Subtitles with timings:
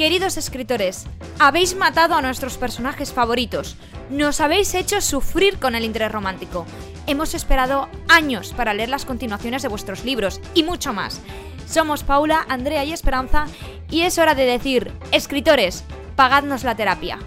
[0.00, 1.04] Queridos escritores,
[1.38, 3.76] habéis matado a nuestros personajes favoritos.
[4.08, 6.64] Nos habéis hecho sufrir con el interés romántico.
[7.06, 11.20] Hemos esperado años para leer las continuaciones de vuestros libros y mucho más.
[11.66, 13.44] Somos Paula, Andrea y Esperanza
[13.90, 15.84] y es hora de decir, escritores,
[16.16, 17.18] pagadnos la terapia.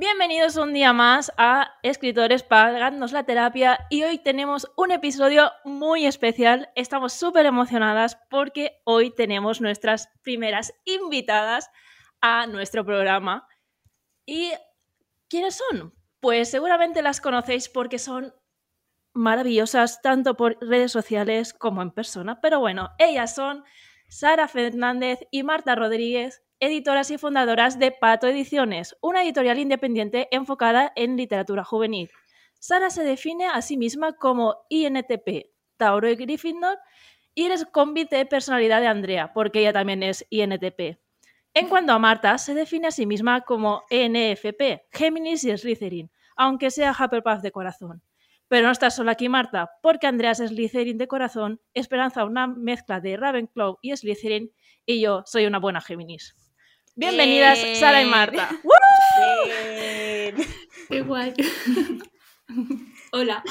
[0.00, 6.06] Bienvenidos un día más a Escritores Pagadnos la Terapia y hoy tenemos un episodio muy
[6.06, 6.70] especial.
[6.76, 11.72] Estamos súper emocionadas porque hoy tenemos nuestras primeras invitadas
[12.20, 13.48] a nuestro programa.
[14.24, 14.52] ¿Y
[15.28, 15.92] quiénes son?
[16.20, 18.32] Pues seguramente las conocéis porque son
[19.14, 22.40] maravillosas tanto por redes sociales como en persona.
[22.40, 23.64] Pero bueno, ellas son
[24.08, 30.92] Sara Fernández y Marta Rodríguez, editoras y fundadoras de Pato Ediciones, una editorial independiente enfocada
[30.96, 32.10] en literatura juvenil.
[32.58, 36.78] Sara se define a sí misma como INTP, Tauro y Gryffindor,
[37.34, 40.98] y eres combi personalidad de Andrea, porque ella también es INTP.
[41.54, 46.70] En cuanto a Marta, se define a sí misma como ENFP, Géminis y Slytherin, aunque
[46.70, 48.02] sea Hufflepuff de corazón.
[48.48, 53.00] Pero no estás sola aquí, Marta, porque Andreas es Slytherin de corazón, Esperanza una mezcla
[53.00, 54.50] de Ravenclaw y Slytherin,
[54.84, 56.34] y yo soy una buena Géminis.
[56.98, 58.50] Bienvenidas, Sara y Marta.
[60.88, 61.32] Qué guay.
[63.12, 63.44] Hola.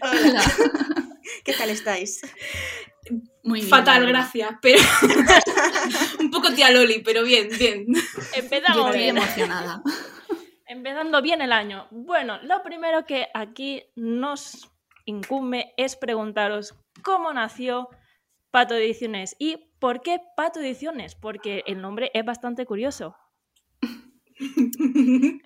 [0.00, 0.42] Hola.
[1.44, 2.22] ¿Qué tal estáis?
[3.44, 3.68] Muy bien.
[3.68, 4.20] Fatal, verdad.
[4.20, 4.80] gracias, pero
[6.20, 7.84] un poco tía Loli, pero bien, bien.
[7.92, 8.00] Yo
[8.34, 9.18] Empezamos estoy bien.
[9.18, 9.82] emocionada.
[10.66, 11.88] Empezando bien el año.
[11.90, 14.70] Bueno, lo primero que aquí nos
[15.04, 17.90] incumbe es preguntaros cómo nació
[18.50, 23.16] Pato Ediciones y por qué Pato Ediciones, porque el nombre es bastante curioso.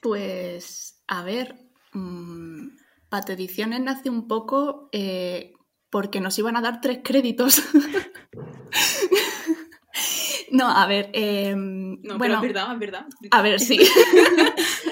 [0.00, 1.56] Pues, a ver,
[1.92, 2.68] mm,
[3.08, 5.54] Pato Ediciones nace un poco eh,
[5.90, 7.60] porque nos iban a dar tres créditos.
[10.52, 13.06] no, a ver, eh, No, bueno, pero es verdad, es verdad.
[13.32, 13.78] A ver, sí.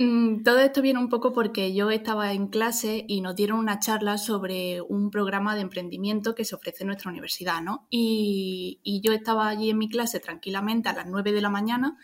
[0.00, 3.80] Mm, Todo esto viene un poco porque yo estaba en clase y nos dieron una
[3.80, 7.88] charla sobre un programa de emprendimiento que se ofrece en nuestra universidad, ¿no?
[7.90, 11.96] Y, y yo estaba allí en mi clase tranquilamente a las 9 de la mañana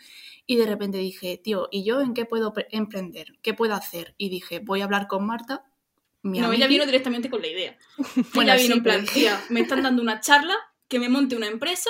[0.45, 3.39] y de repente dije, tío, ¿y yo en qué puedo pre- emprender?
[3.41, 4.13] ¿Qué puedo hacer?
[4.17, 5.63] Y dije, voy a hablar con Marta.
[6.21, 6.61] Mi No, amigui".
[6.63, 7.77] ella vino directamente con la idea.
[8.33, 10.55] Bueno, ella vino en plan, pero- tía, me están dando una charla,
[10.89, 11.89] que me monte una empresa,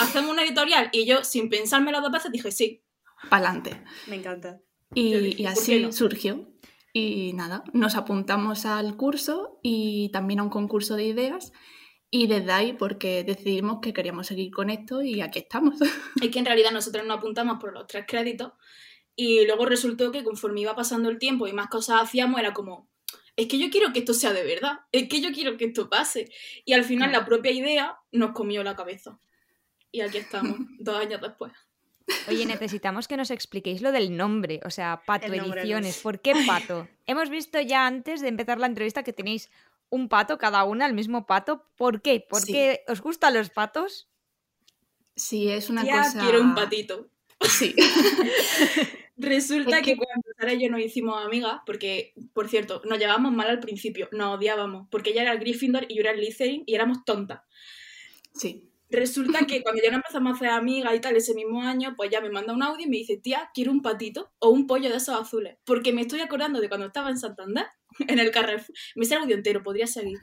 [0.00, 2.82] hacemos una editorial, y yo, sin pensármelo dos veces, dije sí.
[3.28, 3.82] Pa'lante.
[4.08, 4.60] Me encanta.
[4.94, 5.92] Y, Yo dije, y ¿por qué así no?
[5.92, 6.48] surgió.
[6.92, 11.52] Y nada, nos apuntamos al curso y también a un concurso de ideas.
[12.10, 15.78] Y desde ahí, porque decidimos que queríamos seguir con esto y aquí estamos.
[16.22, 18.52] Es que en realidad nosotros nos apuntamos por los tres créditos,
[19.16, 22.90] y luego resultó que conforme iba pasando el tiempo y más cosas hacíamos, era como,
[23.34, 25.88] es que yo quiero que esto sea de verdad, es que yo quiero que esto
[25.88, 26.30] pase.
[26.66, 29.18] Y al final la propia idea nos comió la cabeza.
[29.90, 31.50] Y aquí estamos, dos años después.
[32.28, 35.98] Oye, necesitamos que nos expliquéis lo del nombre, o sea, Pato Ediciones.
[35.98, 36.88] ¿Por qué Pato?
[37.06, 39.50] Hemos visto ya antes de empezar la entrevista que tenéis
[39.90, 41.64] un pato cada una, el mismo pato.
[41.76, 42.20] ¿Por qué?
[42.28, 42.52] ¿Por Sí.
[42.52, 44.08] qué os gustan los patos?
[45.16, 46.20] Sí, es una Tía, cosa.
[46.20, 47.08] quiero un patito.
[47.40, 47.74] Sí.
[49.16, 49.92] Resulta Es que...
[49.92, 53.60] que- cuando Sara y yo nos hicimos amigas, porque, por cierto, nos llevábamos mal al
[53.60, 57.04] principio, nos odiábamos, porque ella era el Gryffindor y yo era el Slytherin y éramos
[57.04, 57.40] tontas.
[58.34, 58.68] Sí.
[58.88, 62.10] Resulta que cuando ya nos empezamos a hacer amigas y tal ese mismo año, pues
[62.10, 64.88] ya me manda un audio y me dice, tía, quiero un patito o un pollo
[64.88, 65.56] de esos azules.
[65.64, 67.66] Porque me estoy acordando de cuando estaba en Santander,
[68.08, 68.74] en el Carrefour.
[68.94, 70.18] Me sé el audio entero, podría seguir.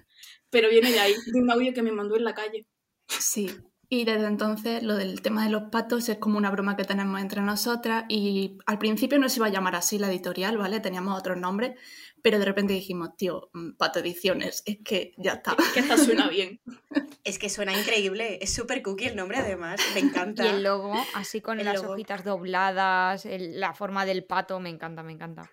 [0.49, 2.67] Pero viene de ahí, de un audio que me mandó en la calle.
[3.07, 3.49] Sí.
[3.89, 7.21] Y desde entonces lo del tema de los patos es como una broma que tenemos
[7.21, 10.79] entre nosotras y al principio no se iba a llamar así la editorial, ¿vale?
[10.79, 11.77] Teníamos otros nombres,
[12.23, 15.55] pero de repente dijimos, tío, mm, Pato Ediciones, es que ya está.
[15.75, 16.59] Que hasta suena bien.
[17.25, 20.49] Es que suena increíble, es súper cookie el nombre además, me Y encanta.
[20.49, 21.93] el logo, así con El las logo.
[21.93, 25.49] hojitas dobladas, el- la forma del pato, me encanta, me encanta.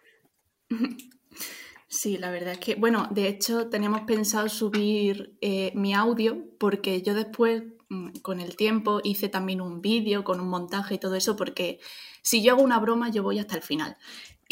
[1.92, 7.02] Sí, la verdad es que, bueno, de hecho teníamos pensado subir eh, mi audio porque
[7.02, 11.16] yo después, mm, con el tiempo, hice también un vídeo con un montaje y todo
[11.16, 11.80] eso porque
[12.22, 13.96] si yo hago una broma yo voy hasta el final.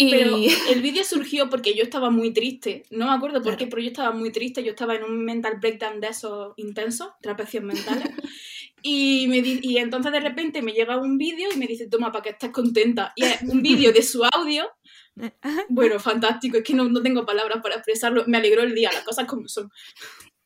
[0.00, 0.36] Y Pero
[0.70, 2.84] el vídeo surgió porque yo estaba muy triste.
[2.90, 4.62] No me acuerdo por qué, pero yo estaba muy triste.
[4.62, 8.08] Yo estaba en un mental breakdown de esos intensos, trapecios mentales.
[8.80, 12.12] Y, me di- y entonces de repente me llega un vídeo y me dice, toma,
[12.12, 13.12] para que estés contenta.
[13.16, 14.70] Y es un vídeo de su audio.
[15.68, 16.58] Bueno, fantástico.
[16.58, 18.22] Es que no, no tengo palabras para expresarlo.
[18.28, 19.68] Me alegró el día, las cosas como son.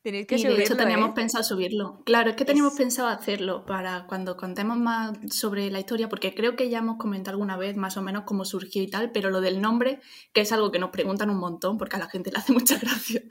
[0.02, 1.12] Tenéis que Y de hecho teníamos ¿eh?
[1.14, 2.02] pensado subirlo.
[2.04, 6.34] Claro, es que teníamos Es- pensado hacerlo para cuando contemos más sobre la historia, porque
[6.34, 9.30] creo que ya hemos comentado alguna vez más o menos cómo surgió y tal, pero
[9.30, 10.00] lo del nombre,
[10.32, 12.78] que es algo que nos preguntan un montón porque a la gente le hace mucha
[12.78, 13.22] gracia.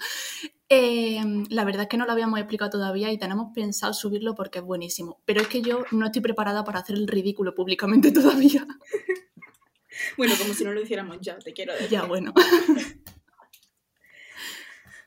[0.69, 4.59] eh, la verdad es que no lo habíamos explicado todavía y tenemos pensado subirlo porque
[4.59, 5.19] es buenísimo.
[5.25, 8.65] Pero es que yo no estoy preparada para hacer el ridículo públicamente todavía.
[10.17, 11.89] Bueno, como si no lo hiciéramos ya, te quiero decir.
[11.89, 12.33] ya, bueno.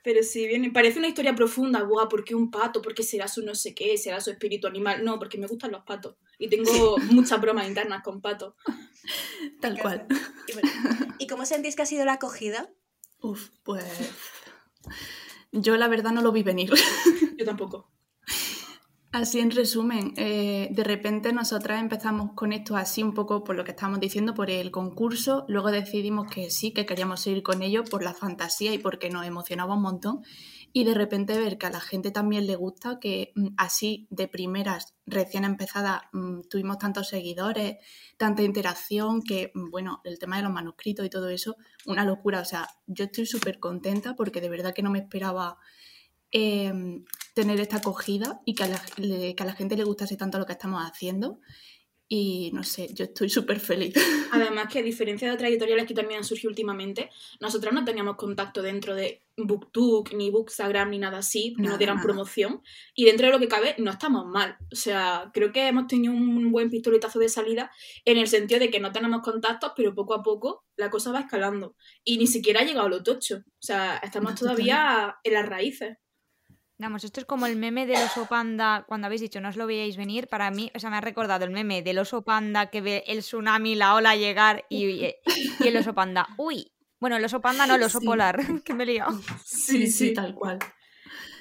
[0.05, 2.83] Pero sí, viene, parece una historia profunda, buah, ¿por qué un pato?
[2.83, 3.97] ¿Por qué será su no sé qué?
[3.97, 5.03] ¿Será su espíritu animal?
[5.03, 6.17] No, porque me gustan los patos.
[6.39, 8.55] Y tengo muchas bromas internas con patos.
[9.63, 10.07] Tal cual.
[10.47, 10.69] Y, bueno,
[11.19, 12.71] ¿y cómo sentís que ha sido la acogida?
[13.23, 13.83] Uf, pues...
[15.53, 16.71] Yo la verdad no lo vi venir.
[17.39, 17.91] Yo tampoco.
[19.15, 23.63] Así en resumen, eh, de repente nosotras empezamos con esto así un poco por lo
[23.63, 27.85] que estábamos diciendo, por el concurso, luego decidimos que sí, que queríamos seguir con ello
[27.85, 30.25] por la fantasía y porque nos emocionaba un montón.
[30.73, 34.27] Y de repente ver que a la gente también le gusta, que mm, así de
[34.27, 37.77] primeras, recién empezada, mm, tuvimos tantos seguidores,
[38.17, 41.55] tanta interacción, que mm, bueno, el tema de los manuscritos y todo eso,
[41.87, 45.57] una locura, o sea, yo estoy súper contenta porque de verdad que no me esperaba
[46.33, 46.73] eh,
[47.35, 50.39] tener esta acogida y que a, la, le- que a la gente le gustase tanto
[50.39, 51.41] lo que estamos haciendo.
[52.07, 53.95] Y no sé, yo estoy súper feliz.
[54.31, 57.09] Además que a diferencia de otras editoriales que también han surgido últimamente,
[57.41, 61.79] nosotros no teníamos contacto dentro de BookTok, ni Bookstagram, ni nada así, que Nada, nos
[61.79, 62.05] dieran nada.
[62.07, 62.63] promoción.
[62.95, 64.59] Y dentro de lo que cabe, no estamos mal.
[64.71, 67.71] O sea, creo que hemos tenido un buen pistoletazo de salida
[68.05, 71.21] en el sentido de que no tenemos contactos, pero poco a poco la cosa va
[71.21, 71.75] escalando.
[72.05, 73.39] Y ni siquiera ha llegado a lo tocho.
[73.39, 75.97] O sea, estamos No, todavía en las raíces.
[76.77, 79.67] Vamos, esto es como el meme del oso panda, cuando habéis dicho no os lo
[79.67, 82.81] veíais venir, para mí, o sea, me ha recordado el meme del oso panda que
[82.81, 85.05] ve el tsunami, la ola llegar y,
[85.65, 88.07] el oso panda, uy, bueno, el oso panda no, el oso Sí.
[88.07, 89.21] polar, que me he liado.
[89.45, 90.59] Sí, sí, tal cual.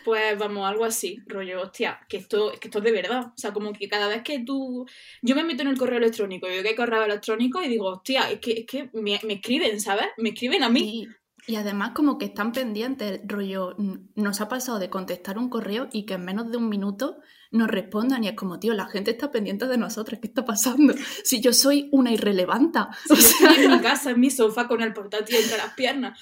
[0.06, 3.28] Pues vamos, algo así, rollo, hostia, que esto, que esto es de verdad.
[3.28, 4.86] O sea, como que cada vez que tú.
[5.22, 7.88] Yo me meto en el correo electrónico y veo que hay correo electrónico y digo,
[7.88, 10.08] hostia, es que, es que me, me escriben, ¿sabes?
[10.18, 11.08] Me escriben a mí.
[11.46, 13.76] Y además como que están pendientes, rollo,
[14.16, 17.18] nos ha pasado de contestar un correo y que en menos de un minuto
[17.52, 20.94] nos respondan y es como, tío, la gente está pendiente de nosotros, ¿qué está pasando?
[21.24, 22.90] Si yo soy una irrelevanta.
[23.06, 25.74] Si O sea, estoy en mi casa, en mi sofá, con el portátil entre las
[25.74, 26.20] piernas.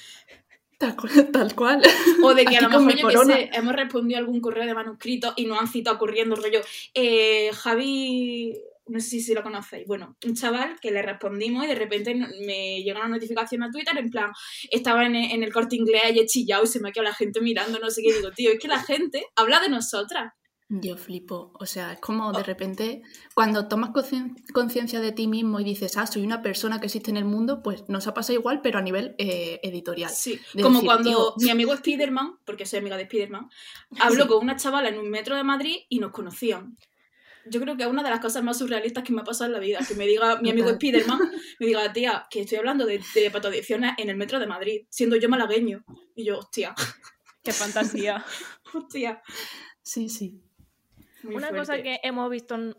[0.77, 1.31] tal cual.
[1.31, 1.81] Tal cual.
[2.23, 4.41] O de que a Aquí lo con mejor, yo que sé, hemos respondido a algún
[4.41, 6.61] correo de manuscrito y nos han citado corriendo, rollo.
[6.93, 8.53] Eh, Javi,
[8.87, 9.85] no sé si lo conocéis.
[9.87, 13.97] Bueno, un chaval que le respondimos y de repente me llega una notificación a Twitter
[13.97, 14.31] en plan,
[14.69, 17.15] estaba en, en el corte inglés y he chillado y se me ha quedado la
[17.15, 18.13] gente mirando, no sé qué.
[18.13, 20.33] Digo, tío, es que la gente habla de nosotras.
[20.73, 21.51] Yo flipo.
[21.59, 23.01] O sea, es como de repente,
[23.35, 27.11] cuando tomas concien- conciencia de ti mismo y dices, ah, soy una persona que existe
[27.11, 30.09] en el mundo, pues nos ha pasado igual, pero a nivel eh, editorial.
[30.09, 33.49] Sí, De como decir, cuando mi amigo Spiderman, porque soy amiga de Spiderman,
[33.99, 34.29] habló Sí.
[34.29, 36.77] con una chavala en un metro de Madrid y nos conocían.
[37.45, 39.53] Yo creo que es una de las cosas más surrealistas que me ha pasado en
[39.53, 39.79] la vida.
[39.87, 40.69] Que me diga mi amigo.
[40.69, 41.19] Spiderman,
[41.59, 45.15] me diga, tía, que estoy hablando de, de patodicciones en el metro de Madrid, siendo
[45.15, 45.83] yo malagueño.
[46.15, 46.73] Y yo, hostia,
[47.43, 48.23] Qué fantasía.
[48.73, 49.21] hostia.
[49.81, 50.41] Sí, sí.
[51.23, 51.57] Muy Una fuerte.
[51.59, 52.75] cosa que hemos visto en-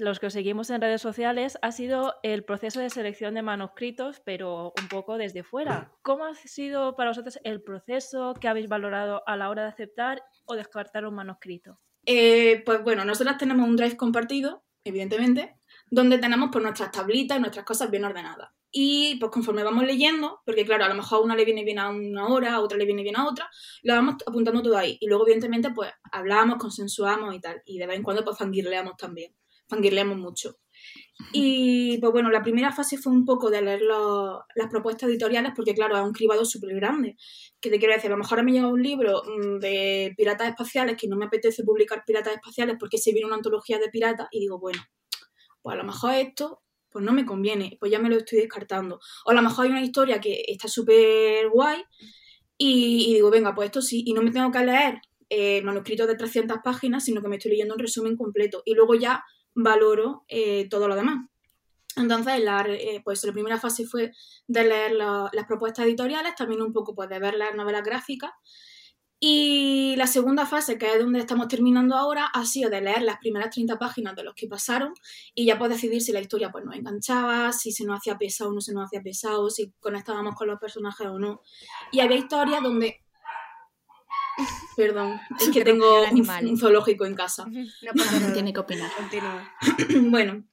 [0.00, 4.20] los que os seguimos en redes sociales ha sido el proceso de selección de manuscritos,
[4.24, 5.92] pero un poco desde fuera.
[6.00, 10.22] ¿Cómo ha sido para vosotros el proceso que habéis valorado a la hora de aceptar
[10.46, 11.78] o descartar un manuscrito?
[12.06, 15.56] Eh, pues bueno, nosotras tenemos un drive compartido, evidentemente,
[15.90, 18.50] donde tenemos pues nuestras tablitas nuestras cosas bien ordenadas.
[18.70, 21.78] Y pues conforme vamos leyendo, porque claro, a lo mejor a una le viene bien
[21.78, 23.48] a una hora, a otra le viene bien a otra,
[23.82, 24.98] lo vamos apuntando todo ahí.
[25.00, 27.62] Y luego, evidentemente, pues hablamos, consensuamos y tal.
[27.64, 29.34] Y de vez en cuando pues fangirleamos también.
[29.68, 30.58] Fangirleamos mucho.
[31.32, 35.74] Y pues bueno, la primera fase fue un poco de leer las propuestas editoriales, porque
[35.74, 37.16] claro, es un cribado súper grande.
[37.60, 40.96] Que te quiero decir, a lo mejor me llega un libro mm, de piratas espaciales
[40.96, 44.40] que no me apetece publicar piratas espaciales porque se viene una antología de piratas y
[44.40, 44.82] digo, bueno,
[45.62, 49.00] pues a lo mejor esto pues no me conviene, pues ya me lo estoy descartando.
[49.26, 51.82] O a lo mejor hay una historia que está súper guay
[52.56, 56.06] y, y digo, venga, pues esto sí, y no me tengo que leer eh, manuscritos
[56.06, 59.24] de 300 páginas, sino que me estoy leyendo un resumen completo y luego ya
[59.56, 61.26] valoro eh, todo lo demás.
[61.96, 64.12] Entonces, la, eh, pues la primera fase fue
[64.46, 68.30] de leer la- las propuestas editoriales, también un poco pues, de ver las novelas gráficas.
[69.18, 73.16] Y la segunda fase, que es donde estamos terminando ahora, ha sido de leer las
[73.16, 74.92] primeras 30 páginas de los que pasaron
[75.34, 78.50] y ya pues decidir si la historia pues, nos enganchaba, si se nos hacía pesado
[78.50, 81.40] o no se nos hacía pesado, si conectábamos con los personajes o no.
[81.92, 83.05] Y había historias donde...
[84.76, 87.46] Perdón, es que tengo un, zoológico en casa.
[87.46, 88.32] No pasa nada.
[88.32, 88.90] Tiene que opinar.
[88.96, 89.50] Continúa.
[90.10, 90.44] bueno,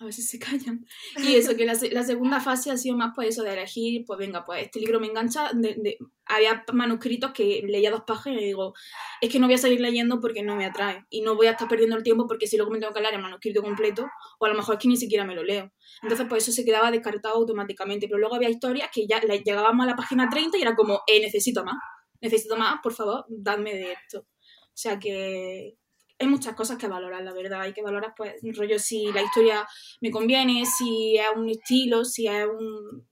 [0.00, 0.86] a ver si se callan.
[1.16, 4.16] Y eso, que la, la, segunda fase ha sido más pues eso de elegir, pues
[4.16, 5.50] venga, pues este libro me engancha.
[5.52, 8.74] De, había manuscritos que leía dos páginas y digo,
[9.20, 11.04] es que no voy a seguir leyendo porque no me atrae.
[11.10, 13.14] Y no voy a estar perdiendo el tiempo porque si luego me tengo que leer
[13.14, 14.06] el manuscrito completo,
[14.38, 15.72] o a lo mejor es que ni siquiera me lo leo.
[16.02, 18.06] Entonces, pues eso se quedaba descartado automáticamente.
[18.06, 21.20] Pero luego había historias que ya llegábamos a la página 30 y era como, eh,
[21.20, 21.76] necesito más.
[22.20, 24.20] Necesito más, por favor, dadme de esto.
[24.20, 25.76] O sea que,
[26.18, 27.62] hay muchas cosas que valorar, la verdad.
[27.62, 29.66] Hay que valorar, pues, rollo, si la historia
[30.00, 33.06] me conviene, si es un estilo, si es un.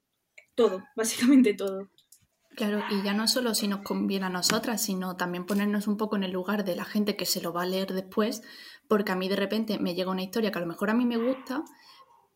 [0.54, 1.88] todo, básicamente todo.
[2.56, 6.16] Claro, y ya no solo si nos conviene a nosotras, sino también ponernos un poco
[6.16, 8.40] en el lugar de la gente que se lo va a leer después,
[8.88, 11.04] porque a mí de repente me llega una historia que a lo mejor a mí
[11.04, 11.62] me gusta,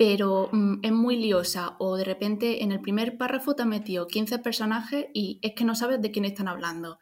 [0.00, 4.06] pero mm, es muy liosa, o de repente en el primer párrafo te ha metido
[4.06, 6.98] 15 personajes y es que no sabes de quién están hablando.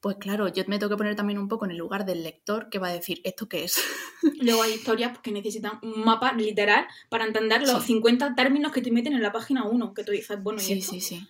[0.00, 2.68] Pues claro, yo me tengo que poner también un poco en el lugar del lector
[2.68, 3.80] que va a decir, ¿esto qué es?
[4.40, 8.90] Luego hay historias que necesitan un mapa literal para entender los 50 términos que te
[8.90, 11.28] meten en la página 1, que tú dices, bueno, ¿y Sí, sí, sí.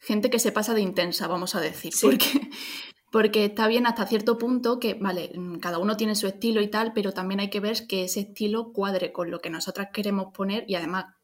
[0.00, 2.50] Gente que se pasa de intensa, vamos a decir, porque,
[3.14, 6.66] porque está bien hasta cierto punto que, vale, mm, cada uno tiene su estilo y
[6.66, 10.34] tal, pero también hay que ver que ese estilo cuadre con lo que nosotras queremos
[10.34, 11.14] poner y además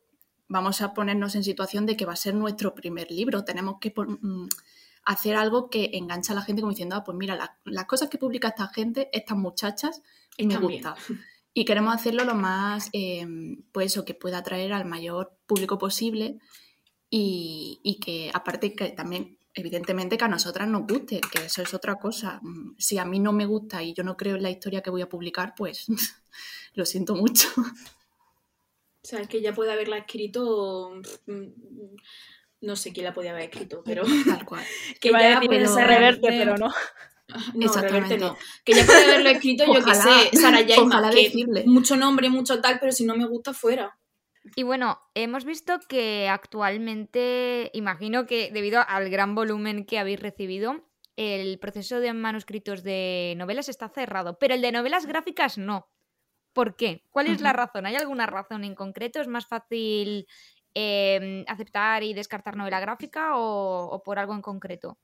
[0.46, 3.42] vamos a ponernos en situación de que va a ser nuestro primer libro.
[3.42, 4.46] Tenemos que mm,
[5.02, 8.18] hacer algo que engancha a la gente como diciendo, ah, pues mira, las cosas que
[8.18, 10.00] publica esta gente, estas muchachas,
[10.36, 10.94] y me gusta.
[11.54, 13.26] Y queremos hacerlo lo más, eh,
[13.72, 16.38] pues eso, que pueda atraer al mayor público posible
[17.10, 21.96] y, que aparte que también, evidentemente, que a nosotras nos guste, que eso es otra
[21.96, 22.40] cosa.
[22.42, 24.90] Mm, si a mí no me gusta y yo no creo en la historia que
[24.90, 25.86] voy a publicar, pues
[26.74, 27.48] lo siento mucho.
[27.56, 30.92] O sea, es que ya puede haberla escrito
[31.26, 31.46] mm,
[32.62, 34.64] no sé quién la podía haber escrito, pero tal cual.
[35.00, 36.72] que ya puede ser reverte, pero no.
[37.54, 38.36] No, reverte no.
[38.64, 42.78] Que ya puede haberlo escrito, yo que sé, Sara Jaima, que mucho nombre, mucho tal,
[42.80, 43.96] pero si no me gusta, fuera.
[44.56, 50.88] Y bueno, hemos visto que actualmente, imagino que debido al gran volumen que habéis recibido,
[51.16, 55.88] el proceso de manuscritos de novelas está cerrado, pero el de novelas gráficas no.
[56.52, 57.04] ¿Por qué?
[57.10, 57.86] ¿Cuál es la razón?
[57.86, 59.20] ¿Hay alguna razón en concreto?
[59.20, 60.26] ¿Es más fácil
[60.72, 64.98] Em, aceptar y descartar novela gráfica o, por algo en concreto?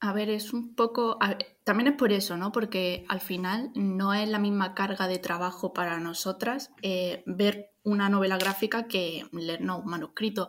[0.00, 1.18] A ver, es un poco.
[1.62, 2.50] también es por eso, ¿no?
[2.50, 8.08] Porque al final no es la misma carga de trabajo para nosotras eh, ver una
[8.08, 10.48] novela gráfica que leer no, un manuscrito.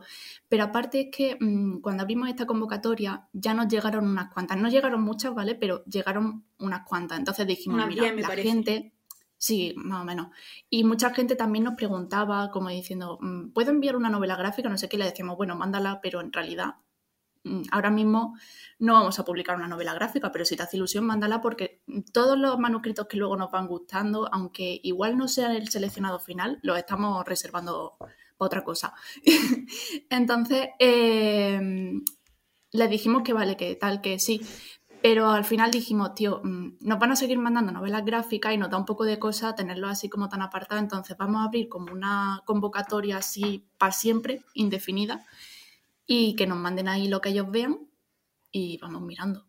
[0.50, 4.58] Pero aparte es que mm, cuando abrimos esta convocatoria ya nos llegaron unas cuantas.
[4.58, 5.56] No llegaron muchas, ¿vale?
[5.56, 7.20] Pero llegaron unas cuantas.
[7.20, 8.94] Entonces dijimos, mira, la gente
[9.38, 10.30] Sí, más o menos.
[10.70, 14.70] Y mucha gente también nos preguntaba, como diciendo, mm, ¿puedo enviar una novela gráfica?
[14.70, 16.76] No sé qué, le decíamos, bueno, mándala, pero en realidad
[17.72, 18.38] ahora mismo
[18.80, 22.38] no vamos a publicar una novela gráfica, pero si te hace ilusión, mándala porque todos
[22.38, 26.78] los manuscritos que luego nos van gustando, aunque igual no sea el seleccionado final, los
[26.78, 28.94] estamos reservando para otra cosa.
[30.10, 31.60] Entonces, eh,
[32.72, 34.42] les dijimos que vale, que tal, que sí.
[35.02, 38.72] Pero al final dijimos, tío, mm, nos van a seguir mandando novelas gráficas y nos
[38.72, 41.94] da un poco de cosa tenerlo así como tan apartado, entonces vamos a abrir como
[41.94, 45.24] una convocatoria así para siempre, indefinida,
[46.06, 47.90] y que nos manden ahí lo que ellos vean
[48.52, 49.46] y vamos mirando.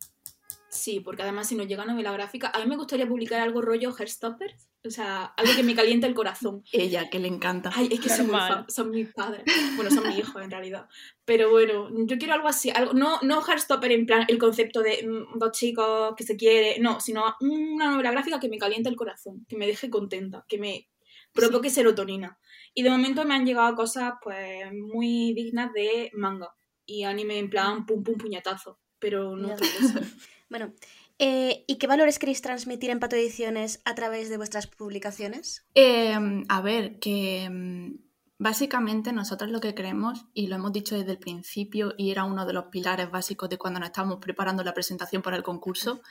[0.76, 3.94] Sí, porque además si nos llega novela gráfica, a mí me gustaría publicar algo rollo
[3.96, 6.62] Herstoppers, o sea, algo que me caliente el corazón.
[6.72, 7.70] Ella, que le encanta.
[7.74, 8.30] Ay, es que son,
[8.68, 9.44] son, mis padres.
[9.76, 10.86] Bueno, son mi hijo en realidad.
[11.24, 15.06] Pero bueno, yo quiero algo así, algo, no, no Heartstopper en plan el concepto de
[15.06, 18.96] mm, dos chicos que se quiere, no, sino una novela gráfica que me caliente el
[18.96, 20.88] corazón, que me deje contenta, que me
[21.32, 22.38] provoque serotonina.
[22.76, 26.54] Y de momento me han llegado cosas pues muy dignas de manga
[26.84, 30.00] y anime en plan pum pum puñetazo, pero no otra cosa.
[30.50, 30.74] bueno,
[31.18, 35.66] eh, ¿Y qué valores queréis transmitir en Pato Ediciones a través de vuestras publicaciones?
[35.74, 37.96] Em, a ver, que em,
[38.38, 42.44] básicamente nosotros lo que creemos, y lo hemos dicho desde el principio, y era uno
[42.44, 46.02] de los pilares básicos de cuando nos estábamos preparando la presentación para el concurso,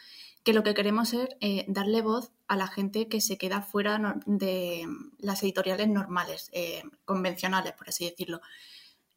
[0.45, 4.21] que lo que queremos es eh, darle voz a la gente que se queda fuera
[4.25, 4.87] de
[5.17, 8.39] las editoriales normales, eh, convencionales, por así decirlo.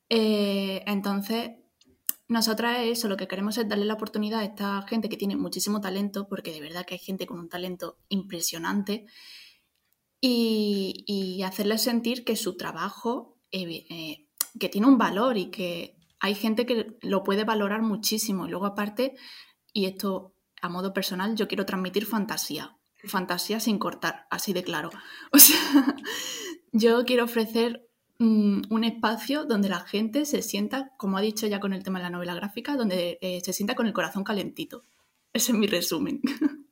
[0.09, 1.51] entonces,
[2.29, 5.81] nosotras eso, lo que queremos es darle la oportunidad a esta gente que tiene muchísimo
[5.81, 9.07] talento, porque de verdad que hay gente con un talento impresionante,
[10.21, 14.27] y, y hacerles sentir que su trabajo, eh, eh,
[14.59, 18.47] que tiene un valor y que hay gente que lo puede valorar muchísimo.
[18.47, 19.15] Y luego aparte,
[19.73, 24.91] y esto a modo personal, yo quiero transmitir fantasía, fantasía sin cortar, así de claro.
[25.33, 25.97] O sea,
[26.73, 27.89] yo quiero ofrecer
[28.21, 32.01] Mm, un espacio donde la gente se sienta, como ha dicho ya con el tema
[32.01, 34.83] de la novela gráfica, donde eh, se sienta con el corazón calentito.
[35.33, 36.21] Ese es mi resumen.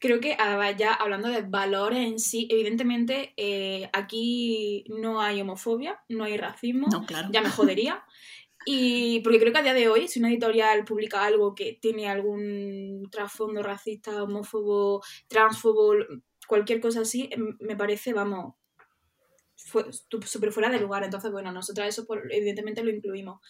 [0.00, 0.36] creo que
[0.76, 6.88] ya hablando de valores en sí, evidentemente eh, aquí no hay homofobia, no hay racismo,
[6.90, 7.28] No, claro.
[7.32, 8.02] ya me jodería.
[8.70, 12.06] Y porque creo que a día de hoy, si una editorial publica algo que tiene
[12.06, 15.94] algún trasfondo racista, homófobo, transfobo,
[16.46, 18.56] cualquier cosa así, em, me parece, vamos,
[19.68, 21.04] fue súper fuera de lugar.
[21.04, 23.40] Entonces, bueno, nosotras eso por- evidentemente lo incluimos.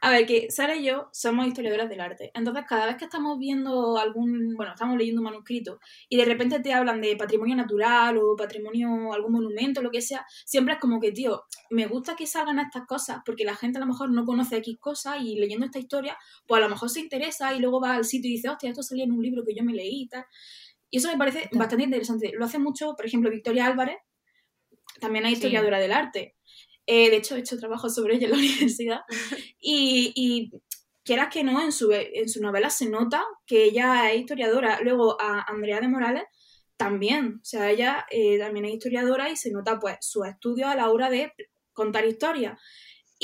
[0.00, 2.30] A ver, que Sara y yo somos historiadoras del arte.
[2.34, 6.60] Entonces, cada vez que estamos viendo algún, bueno, estamos leyendo un manuscrito y de repente
[6.60, 11.00] te hablan de patrimonio natural o patrimonio, algún monumento, lo que sea, siempre es como
[11.00, 14.24] que, tío, me gusta que salgan estas cosas porque la gente a lo mejor no
[14.24, 17.80] conoce X cosas y leyendo esta historia, pues a lo mejor se interesa y luego
[17.80, 20.02] va al sitio y dice, hostia, esto salía en un libro que yo me leí
[20.02, 20.24] y tal.
[20.90, 22.32] Y eso me parece bastante interesante.
[22.34, 23.96] Lo hace mucho, por ejemplo, Victoria Álvarez,
[25.02, 25.34] también es Sí.
[25.34, 26.36] historiadora del arte.
[26.86, 29.00] Eh, de hecho, he hecho trabajo sobre ella en la universidad.
[29.60, 30.52] Y, y
[31.04, 34.80] quieras que no, en su, en su novela se nota que ella es historiadora.
[34.82, 36.24] Luego, a Andrea de Morales
[36.76, 37.38] también.
[37.42, 40.90] O sea, ella eh, también es historiadora y se nota pues su estudio a la
[40.90, 41.32] hora de
[41.72, 42.58] contar historias.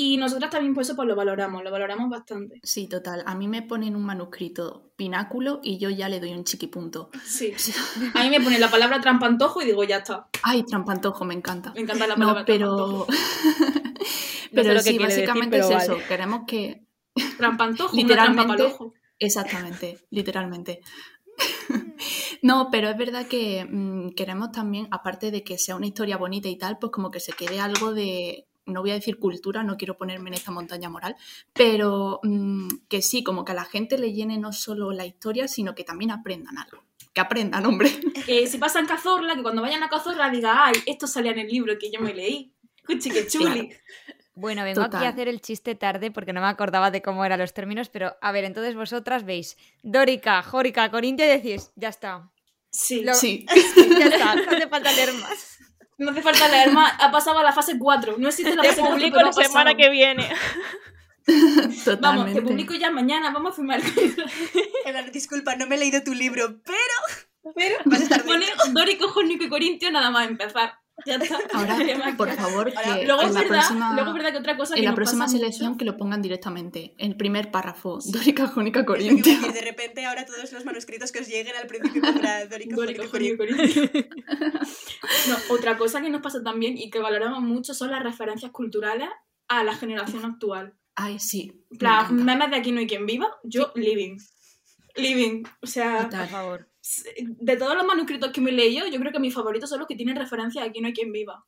[0.00, 2.60] Y nosotras también por eso pues lo valoramos, lo valoramos bastante.
[2.62, 3.24] Sí, total.
[3.26, 7.10] A mí me ponen un manuscrito pináculo y yo ya le doy un chiquipunto.
[7.24, 7.52] Sí.
[8.14, 10.28] A mí me pone la palabra trampantojo y digo, ya está.
[10.44, 11.72] Ay, trampantojo, me encanta.
[11.72, 13.06] Me encanta la palabra No, pero...
[13.08, 15.84] sé pero lo que sí, decir, básicamente pero es vale.
[15.84, 16.06] eso.
[16.06, 16.86] Queremos que...
[17.36, 18.94] Trampantojo, una trampa Literalmente, ojo.
[19.18, 20.80] Exactamente, literalmente.
[22.40, 26.46] No, pero es verdad que mm, queremos también, aparte de que sea una historia bonita
[26.46, 29.76] y tal, pues como que se quede algo de, no voy a decir cultura, no
[29.76, 31.16] quiero ponerme en esta montaña moral,
[31.52, 35.48] pero mm, que sí, como que a la gente le llene no solo la historia,
[35.48, 36.84] sino que también aprendan algo.
[37.12, 37.90] Que aprendan, hombre.
[38.26, 41.48] Que si pasan Cazorla, que cuando vayan a Cazorla diga, ay, esto salía en el
[41.48, 42.52] libro que yo me leí.
[42.86, 43.70] Cuchi, qué chuli.
[44.34, 47.40] Bueno, vengo aquí a hacer el chiste tarde porque no me acordaba de cómo eran
[47.40, 52.30] los términos, pero a ver, entonces vosotras veis Dórica, Jórica, Corintia y decís, ya está.
[52.70, 53.02] Sí.
[53.02, 53.46] Lo- Sí,
[53.98, 55.58] Ya está, no hace falta leer más.
[55.98, 56.94] No hace falta leer más.
[57.00, 58.16] Ha pasado a la fase 4.
[58.18, 58.96] No existe la Te fase 4.
[58.96, 60.28] publico pero la semana que viene.
[61.84, 62.00] totalmente.
[62.00, 63.30] Vamos, te publico ya mañana.
[63.32, 63.80] Vamos a firmar.
[65.12, 69.44] Disculpa, no me he leído tu libro, pero Pero Vas a estar pone Dórico, Jónico
[69.44, 70.78] y Corintio nada más empezar.
[71.06, 71.38] Ya está.
[71.52, 71.76] Ahora,
[72.16, 73.94] por favor, que Luego en es, la verdad, próxima...
[73.94, 75.96] luego es verdad que otra cosa que En la próxima pasa selección mucho- que lo
[75.96, 76.94] pongan directamente.
[76.98, 77.98] El primer párrafo.
[78.06, 81.66] Dórica, Jónica, es lo que de repente ahora todos los manuscritos que os lleguen al
[81.66, 82.02] principio
[82.50, 83.90] Dórico, Jónico, Jónico y Corintio.
[85.28, 89.08] No, otra cosa que nos pasa también y que valoramos mucho son las referencias culturales
[89.48, 90.74] a la generación actual.
[90.94, 91.64] Ay, sí.
[91.70, 92.12] Me encanta.
[92.12, 94.16] memes de aquí no hay quien viva, yo living.
[94.96, 95.44] Living.
[95.62, 96.08] O sea.
[96.10, 96.67] Por favor.
[97.16, 99.88] De todos los manuscritos que me he leído, yo creo que mis favoritos son los
[99.88, 101.44] que tienen referencia a aquí no hay quien viva.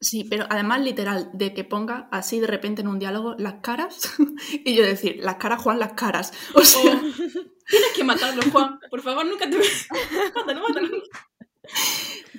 [0.00, 4.14] Sí, pero además literal, de que ponga así de repente en un diálogo las caras
[4.64, 6.32] y yo decir, las caras, Juan, las caras.
[6.54, 8.78] O sea, tienes que matarlo, Juan.
[8.90, 9.58] Por favor, nunca te...
[10.34, 11.02] mátalo, mátalo.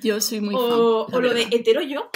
[0.02, 1.16] yo soy muy O, fan.
[1.16, 2.10] o lo de hetero yo.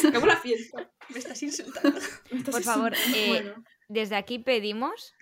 [0.00, 0.90] Se acabó la fiesta.
[1.08, 1.98] Me estás insultando.
[2.30, 3.64] Me estás Por favor, eh, Bueno.
[3.88, 5.14] Desde aquí pedimos.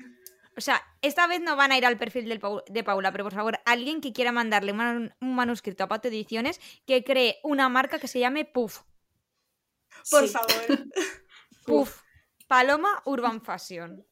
[0.59, 3.23] O sea, esta vez no van a ir al perfil del Pau- de Paula, pero
[3.25, 7.39] por favor, alguien que quiera mandarle un man- un manuscrito a Pato Ediciones que cree
[7.45, 8.81] una marca que se llame Puff.
[10.11, 10.33] Por Sí.
[10.35, 10.49] favor.
[11.67, 12.03] Puff.
[12.49, 14.05] Paloma Urban Fashion.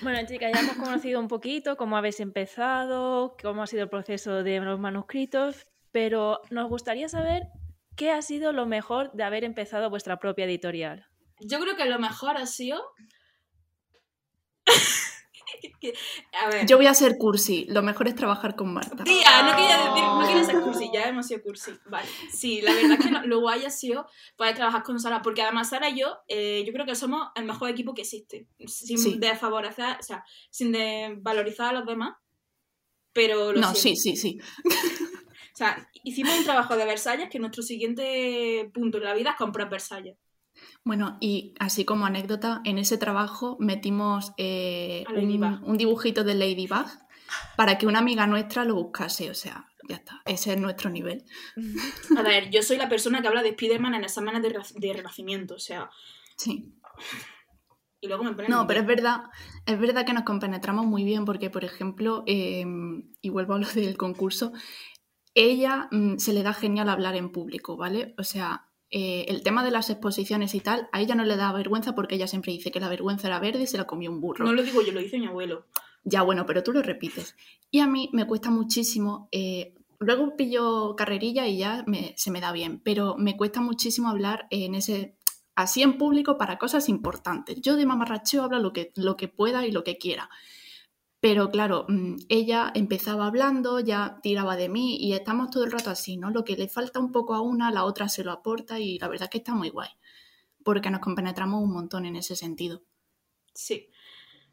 [0.00, 4.42] Bueno, chicas, ya hemos conocido un poquito cómo habéis empezado, cómo ha sido el proceso
[4.42, 7.48] de los manuscritos, pero nos gustaría saber
[7.96, 11.06] qué ha sido lo mejor de haber empezado vuestra propia editorial.
[11.40, 12.82] Yo creo que lo mejor ha sido.
[15.80, 15.94] Que-
[16.32, 16.66] a ver.
[16.66, 17.66] Yo voy a ser cursi.
[17.68, 19.04] Lo mejor es trabajar con Marta.
[19.04, 21.72] Tía, no quería decir, no quería ser cursi, ya hemos sido cursi.
[21.86, 22.08] Vale.
[22.32, 24.06] Sí, la verdad es que no- lo guay ha sido
[24.36, 27.44] poder trabajar con Sara, porque además Sara y yo, eh, yo creo que somos el
[27.44, 28.46] mejor equipo que existe.
[28.66, 29.16] Sin Sí.
[29.18, 32.14] desfavorecer, o sea, sin desvalorizar a los demás.
[33.12, 34.00] Pero lo No, siento.
[34.00, 34.38] sí, sí, sí.
[35.54, 39.36] O sea, hicimos un trabajo de Versalles que nuestro siguiente punto en la vida es
[39.36, 40.18] comprar Versalles.
[40.84, 46.86] Bueno, y así como anécdota, en ese trabajo metimos eh, un, dibujito de Ladybug
[47.56, 49.30] para que una amiga nuestra lo buscase.
[49.30, 50.22] O sea, ya está.
[50.24, 51.24] Ese es nuestro nivel.
[52.16, 55.54] A ver, yo soy la persona que habla de Spiderman en exámenes de, de renacimiento,
[55.54, 55.90] o sea,
[56.36, 56.74] Sí.
[58.00, 58.50] y luego me ponen...
[58.50, 59.24] No, pero es verdad,
[59.64, 62.64] es verdad que nos compenetramos muy bien porque, por ejemplo, eh,
[63.20, 64.52] y vuelvo a lo del concurso,
[65.34, 68.14] ella mm, se le da genial hablar en público, ¿vale?
[68.18, 71.52] O sea, eh, el tema de las exposiciones y tal, a ella no le da
[71.52, 74.20] vergüenza porque ella siempre dice que la vergüenza era verde y se la comió un
[74.20, 74.44] burro.
[74.44, 75.66] No lo digo yo, lo dice mi abuelo.
[76.04, 77.34] Ya, bueno, pero tú lo repites.
[77.70, 79.28] Y a mí me cuesta muchísimo.
[79.32, 84.08] eh, luego pillo carrerilla y ya me- se me da bien, pero me cuesta muchísimo
[84.08, 85.16] hablar en ese
[85.54, 87.60] así en público para cosas importantes.
[87.62, 90.28] Yo de mamarracheo hablo lo que, lo que pueda y lo que quiera.
[91.20, 95.90] Pero claro, mm, ella empezaba hablando, ya tiraba de mí y estamos todo el rato
[95.90, 96.30] así, ¿no?
[96.30, 99.08] Lo que le falta un poco a una, la otra se lo aporta y la
[99.08, 99.88] verdad es que está muy guay,
[100.62, 102.82] porque nos compenetramos un montón en ese sentido.
[103.54, 103.90] Sí.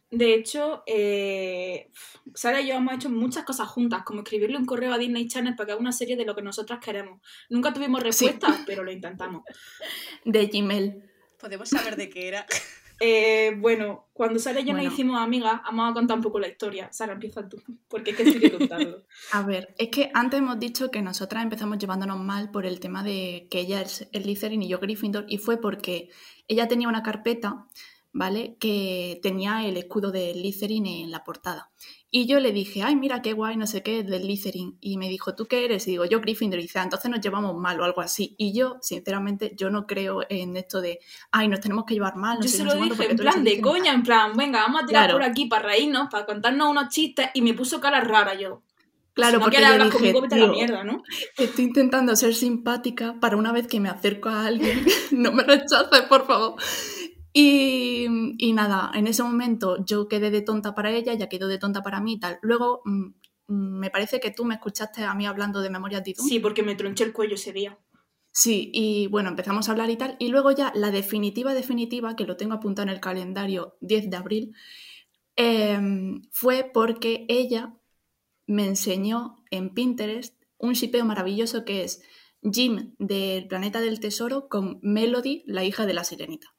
[0.09, 1.89] De hecho, eh,
[2.35, 5.55] Sara y yo hemos hecho muchas cosas juntas, como escribirle un correo a Disney Channel
[5.55, 7.19] para que haga una serie de lo que nosotras queremos.
[7.49, 9.41] Nunca tuvimos respuesta, pero lo intentamos.
[10.23, 11.03] De Gmail.
[11.39, 12.45] ¿Podemos saber de qué era?
[12.99, 14.83] Eh, bueno, cuando Sara y yo Bueno.
[14.83, 16.91] nos hicimos amigas, vamos a contar un poco la historia.
[16.91, 19.03] Sara, empieza tú, porque es que estoy que contarlo.
[19.31, 23.03] A ver, es que antes hemos dicho que nosotras empezamos llevándonos mal por el tema
[23.03, 26.09] de que ella es el Slytherin y yo Gryffindor y fue porque
[26.47, 27.65] ella tenía una carpeta,
[28.13, 28.55] ¿vale?
[28.59, 31.71] Que tenía el escudo del Slytherin en la portada.
[32.15, 34.77] Y yo le dije, ay, mira qué guay, no sé qué, del Slytherin.
[34.79, 35.87] Y me dijo, ¿tú qué eres?
[35.87, 36.59] Y digo, yo Gryffindor.
[36.59, 38.35] Y dice, "Ah, entonces nos llevamos mal o algo así.
[38.37, 40.99] Y yo, sinceramente, yo no creo en esto de,
[41.31, 42.37] ay, nos tenemos que llevar mal.
[42.37, 43.61] no Yo sé se no lo dije en plan de Slytherin".
[43.63, 45.17] coña, en plan, venga, vamos a tirar Claro.
[45.19, 48.61] por aquí para reírnos, para contarnos unos chistes, y me puso cara rara yo.
[49.15, 51.03] Claro, si no porque yo dije, conmigo, vete a la "Tío, mierda, ¿no?
[51.37, 56.01] Estoy intentando ser simpática para una vez que me acerco a alguien, no me rechaces,
[56.09, 56.55] por favor.
[57.35, 58.05] Y,
[58.37, 61.81] y nada, en ese momento yo quedé de tonta para ella, ella quedó de tonta
[61.81, 62.37] para mí y tal.
[62.43, 63.05] Luego mm,
[63.47, 66.13] mm, me parece que tú me escuchaste a mí hablando de Memorias de.
[66.15, 67.79] Sí, porque me tronché el cuello ese día.
[68.31, 70.15] Sí, y bueno, empezamos a hablar y tal.
[70.19, 74.17] Y luego ya la definitiva, definitiva, que lo tengo apuntado en el calendario 10 de
[74.17, 74.55] abril,
[75.35, 77.75] em, fue porque ella
[78.47, 82.01] me enseñó en Pinterest un shipeo maravilloso que es
[82.41, 86.52] Jim del Planeta del Tesoro con Melody, la hija de la sirenita.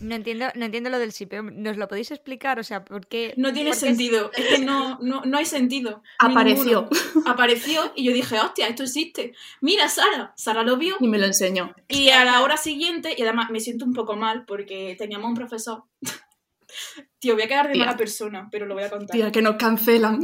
[0.00, 1.42] No entiendo, no entiendo lo del sipeo.
[1.42, 2.58] ¿Nos lo podéis explicar?
[2.58, 3.34] O sea, ¿por qué?
[3.36, 6.02] No tiene sentido, es que no, no, no hay sentido.
[6.18, 7.26] Apareció Ninguno.
[7.26, 9.34] Apareció y yo dije, hostia, esto existe.
[9.60, 10.32] Mira, Sara.
[10.36, 11.74] Sara lo vio y me lo enseñó.
[11.88, 15.34] y a la hora siguiente, y además me siento un poco mal porque teníamos un
[15.34, 15.84] profesor.
[17.18, 17.84] Tío, voy a quedar de Tía.
[17.84, 19.10] mala persona, pero lo voy a contar.
[19.10, 20.20] Tía, que nos cancelan.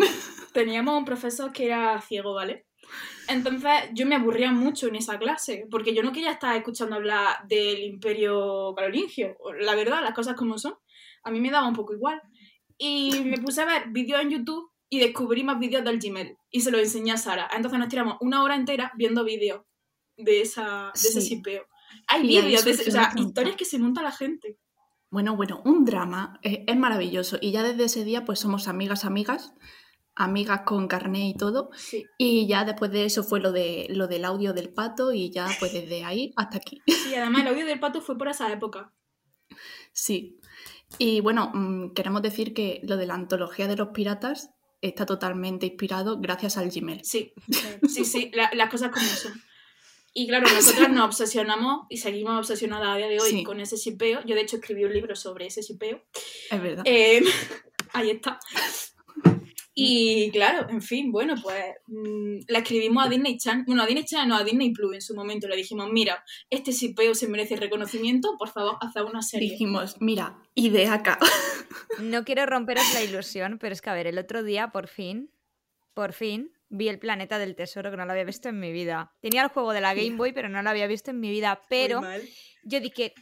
[0.53, 2.67] teníamos un profesor que era ciego, ¿vale?
[3.29, 7.46] Entonces yo me aburría mucho en esa clase, porque yo no quería estar escuchando hablar
[7.46, 10.74] del imperio carolingio, la verdad, las cosas como son.
[11.24, 12.20] A mí me daba un poco igual.
[12.79, 16.37] Y me puse a ver vídeos en YouTube y descubrí más vídeos del Gmail.
[16.51, 17.48] Y se los enseñé a Sara.
[17.55, 19.62] Entonces nos tiramos una hora entera viendo vídeos
[20.16, 21.66] de, esa, de ese sipeo.
[22.07, 24.57] Hay vídeos, de ese- o sea, historias que se monta la gente.
[25.11, 27.38] Bueno, bueno, un drama eh, es maravilloso.
[27.40, 29.55] Y ya desde ese día, pues somos amigas, amigas,
[30.18, 31.70] amigas con carné y todo.
[31.76, 32.04] Sí.
[32.18, 35.48] Y ya después de eso fue lo, de, lo del audio del pato y ya
[35.59, 36.83] pues desde ahí hasta aquí.
[37.11, 38.92] Y además el audio del pato fue por esa época.
[39.92, 40.38] Sí.
[40.98, 44.50] Y bueno, mm, queremos decir que lo de la antología de los piratas
[44.81, 47.00] está totalmente inspirado gracias al Gmail.
[47.04, 47.33] Sí,
[47.88, 49.33] sí, sí, la- las cosas como son.
[50.14, 53.42] Y claro, nosotras nos obsesionamos y seguimos obsesionadas a día de hoy Sí.
[53.44, 54.20] con ese shipeo.
[54.24, 56.02] Yo, de hecho, escribí un libro sobre ese shipeo.
[56.50, 56.83] Es verdad.
[56.87, 57.22] Eh,
[57.92, 58.38] ahí está.
[59.81, 64.05] Y claro, en fin, bueno, pues mm, la escribimos a Disney Channel, bueno, a Disney
[64.05, 65.47] Channel, no, a Disney Plus en su momento.
[65.47, 69.53] Le dijimos, mira, este shipeo se merece reconocimiento, por favor, haz una serie.
[69.53, 71.19] Dijimos, mira, ideaca.
[72.01, 75.31] No quiero romperos la ilusión, pero es que, a ver, el otro día, por fin,
[75.95, 79.12] por fin, vi el planeta del tesoro que no lo había visto en mi vida.
[79.21, 81.61] Tenía el juego de la Game Boy, pero no lo había visto en mi vida.
[81.69, 82.01] Pero
[82.64, 83.14] yo dije,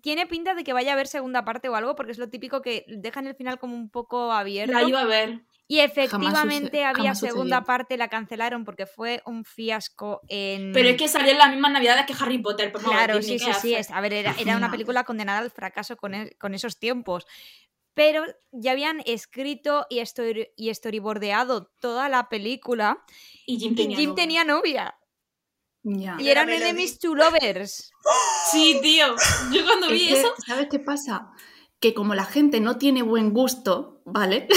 [0.00, 2.62] tiene pinta de que vaya a haber segunda parte o algo, porque es lo típico
[2.62, 4.72] que dejan el final como un poco abierto.
[4.72, 5.42] La iba a ver.
[5.72, 7.66] Y efectivamente había jamás segunda sucedió.
[7.66, 10.72] parte, la cancelaron porque fue un fiasco en...
[10.72, 12.70] Pero es que salió en las mismas navidades que Harry Potter.
[12.70, 13.74] por favor, Claro, sí, ¿qué sí, sí.
[13.74, 17.26] es- A ver, era, era una película condenada al fracaso con, con esos tiempos.
[17.94, 23.02] Pero ya habían escrito y, story, y storyboardeado toda la película.
[23.46, 23.96] Y Jim Y tenía.
[23.96, 24.22] Jim novia.
[24.22, 24.94] tenía novia.
[25.84, 26.16] Ya.
[26.18, 27.90] Y Era eran enemies to lovers.
[28.50, 29.06] Sí, tío.
[29.52, 30.34] Yo cuando Es vi que, eso.
[30.46, 31.30] ¿Sabes qué pasa?
[31.80, 34.48] Que como la gente no tiene buen gusto, ¿vale?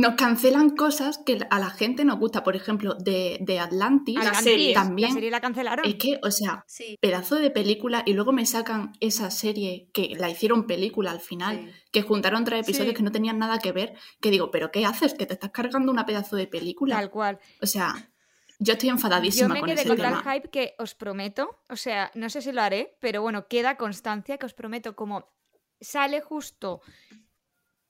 [0.00, 2.42] Nos cancelan cosas que a la gente nos gusta.
[2.42, 4.16] Por ejemplo, de, de Atlantis.
[4.18, 4.72] A la serie.
[4.74, 5.10] También.
[5.10, 5.86] La serie la cancelaron.
[5.86, 6.96] Es que, o sea, Sí.
[7.00, 11.58] pedazo de película y luego me sacan esa serie que la hicieron película al final,
[11.60, 11.70] Sí.
[11.92, 12.96] que juntaron tres episodios Sí.
[12.96, 15.14] que no tenían nada que ver, que digo, ¿pero qué haces?
[15.14, 16.96] Que te estás cargando una pedazo de película.
[16.96, 17.38] Tal cual.
[17.62, 17.94] O sea,
[18.58, 20.22] yo estoy Yo enfadadísima me con quedé ese con tema.
[20.22, 23.76] tal hype que os prometo, o sea, no sé si lo haré, pero bueno, queda
[23.76, 25.28] constancia que os prometo como
[25.80, 26.80] sale justo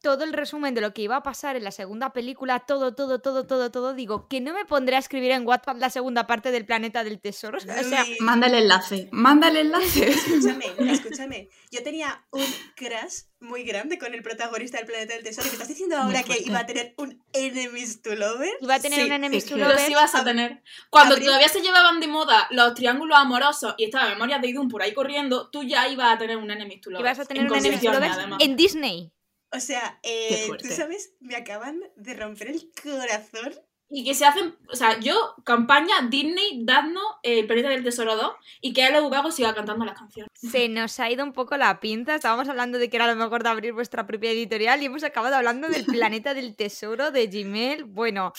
[0.03, 3.21] todo el resumen de lo que iba a pasar en la segunda película, todo, todo,
[3.21, 6.51] todo, todo, todo, digo, que no me pondré a escribir en WhatsApp la segunda parte
[6.51, 7.59] del Planeta del Tesoro.
[7.81, 8.17] O sea, Uy.
[8.21, 10.11] Manda el enlace, manda el enlace.
[10.11, 11.49] Escúchame, escúchame.
[11.71, 12.45] Yo tenía un
[12.77, 15.47] crush muy grande con el protagonista del Planeta del Tesoro.
[15.47, 18.53] ¿Y me estás diciendo ahora que iba a tener un enemies to lovers?
[18.61, 19.57] iba a tener Sí, un enemies es to.
[19.57, 20.63] Los ibas a tener.
[20.91, 24.83] Cuando todavía se llevaban de moda los triángulos amorosos y estaba Memorias de Idun por
[24.83, 27.07] ahí corriendo, tú ya ibas a tener un enemy to lovers.
[27.07, 28.39] Ibas a tener en un enemies to además.
[28.41, 29.13] en Disney.
[29.53, 33.55] O sea, eh, tú sabes, me acaban de romper el corazón.
[33.93, 38.15] Y que se hacen, o sea, yo, campaña Disney, dadnos eh, el planeta del tesoro
[38.15, 40.31] 2 y que LV Vago siga cantando las canciones.
[40.33, 42.15] Se nos ha ido un poco la pinza.
[42.15, 45.35] Estábamos hablando de que era lo mejor de abrir vuestra propia editorial y hemos acabado
[45.35, 47.83] hablando del planeta del tesoro de Gmail.
[47.83, 48.33] Bueno,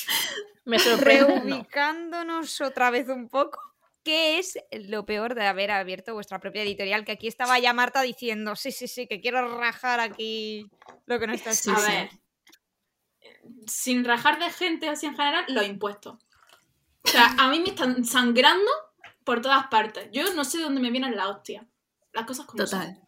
[0.63, 1.35] Me sorprende.
[1.35, 1.41] no.
[1.41, 3.59] reubicándonos otra vez un poco.
[4.03, 7.05] ¿Qué es lo peor de haber abierto vuestra propia editorial?
[7.05, 10.65] Que aquí estaba ya Marta diciendo, sí, sí, sí, que quiero rajar aquí
[11.05, 11.91] lo que no está Sí, a escrito".
[11.91, 11.95] sí.
[11.97, 12.09] ver,
[13.67, 16.15] sin rajar de gente así en general, los impuestos.
[17.03, 18.69] O sea, a mí me están sangrando
[19.23, 20.09] por todas partes.
[20.11, 21.67] Yo no sé de dónde me vienen la hostia.
[22.13, 22.79] Las cosas como son.
[22.79, 23.01] Total.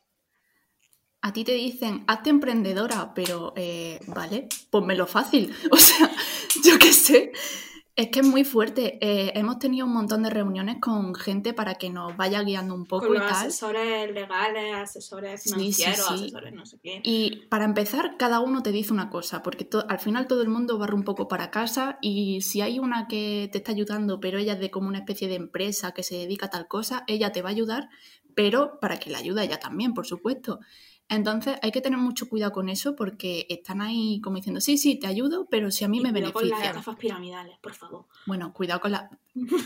[1.21, 5.55] A ti te dicen, hazte emprendedora, pero, eh, vale, ponmelo fácil.
[5.71, 6.11] O sea,
[6.63, 7.31] yo qué sé.
[7.95, 8.97] Es que es muy fuerte.
[9.01, 12.85] Eh, hemos tenido un montón de reuniones con gente para que nos vaya guiando un
[12.87, 13.35] poco Con y los tal.
[13.47, 16.13] asesores legales, asesores Sí, sí, financieros, sí.
[16.15, 17.01] asesores no sé qué.
[17.03, 20.79] Y para empezar, cada uno te dice una cosa, porque al final todo el mundo
[20.79, 24.53] barre un poco para casa y si hay una que te está ayudando, pero ella
[24.53, 27.43] es de como una especie de empresa que se dedica a tal cosa, ella te
[27.43, 27.89] va a ayudar,
[28.33, 30.59] pero para que la ayude ella también, por supuesto.
[31.09, 34.95] Entonces hay que tener mucho cuidado con eso porque están ahí como diciendo, sí, sí,
[34.99, 36.69] te ayudo, pero si a mí Y me cuidado con las beneficia.
[36.79, 38.05] estafas piramidales, por favor.
[38.25, 39.09] Bueno, cuidado con la...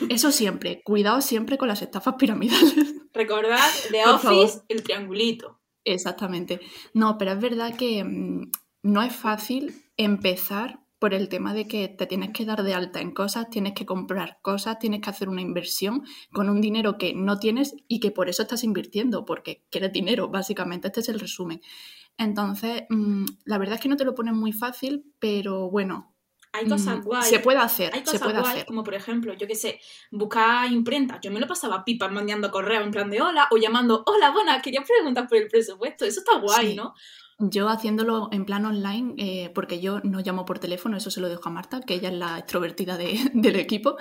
[0.09, 2.95] Eso siempre, cuidado siempre con las estafas piramidales.
[3.13, 3.59] Recordad,
[4.05, 4.65] Por Office, favor.
[4.67, 5.59] el triangulito.
[5.85, 6.59] Exactamente.
[6.93, 8.51] No, pero es verdad que mm,
[8.83, 12.99] no es fácil empezar por el tema de que te tienes que dar de alta
[13.01, 17.13] en cosas, tienes que comprar cosas, tienes que hacer una inversión con un dinero que
[17.13, 20.87] no tienes y que por eso estás invirtiendo, porque quieres dinero, básicamente.
[20.87, 21.61] Este es el resumen.
[22.17, 26.15] Entonces, mm, la verdad es que no te lo ponen muy fácil, pero bueno,
[26.53, 27.27] Hay cosas mm, guays.
[27.27, 28.65] se puede hacer, Hay se cosas puede guays, hacer.
[28.65, 29.79] como por ejemplo, yo qué sé,
[30.11, 31.19] buscar imprenta.
[31.21, 34.63] Yo me lo pasaba pipas mandando correo en plan de hola o llamando, hola, buenas,
[34.63, 36.05] quería preguntar por el presupuesto.
[36.05, 36.75] Eso está guay, Sí.
[36.75, 36.95] ¿no?
[37.39, 41.29] Yo haciéndolo en plan online, eh, porque yo no llamo por teléfono, eso se lo
[41.29, 43.95] dejo a Marta, que ella es la extrovertida de- del equipo.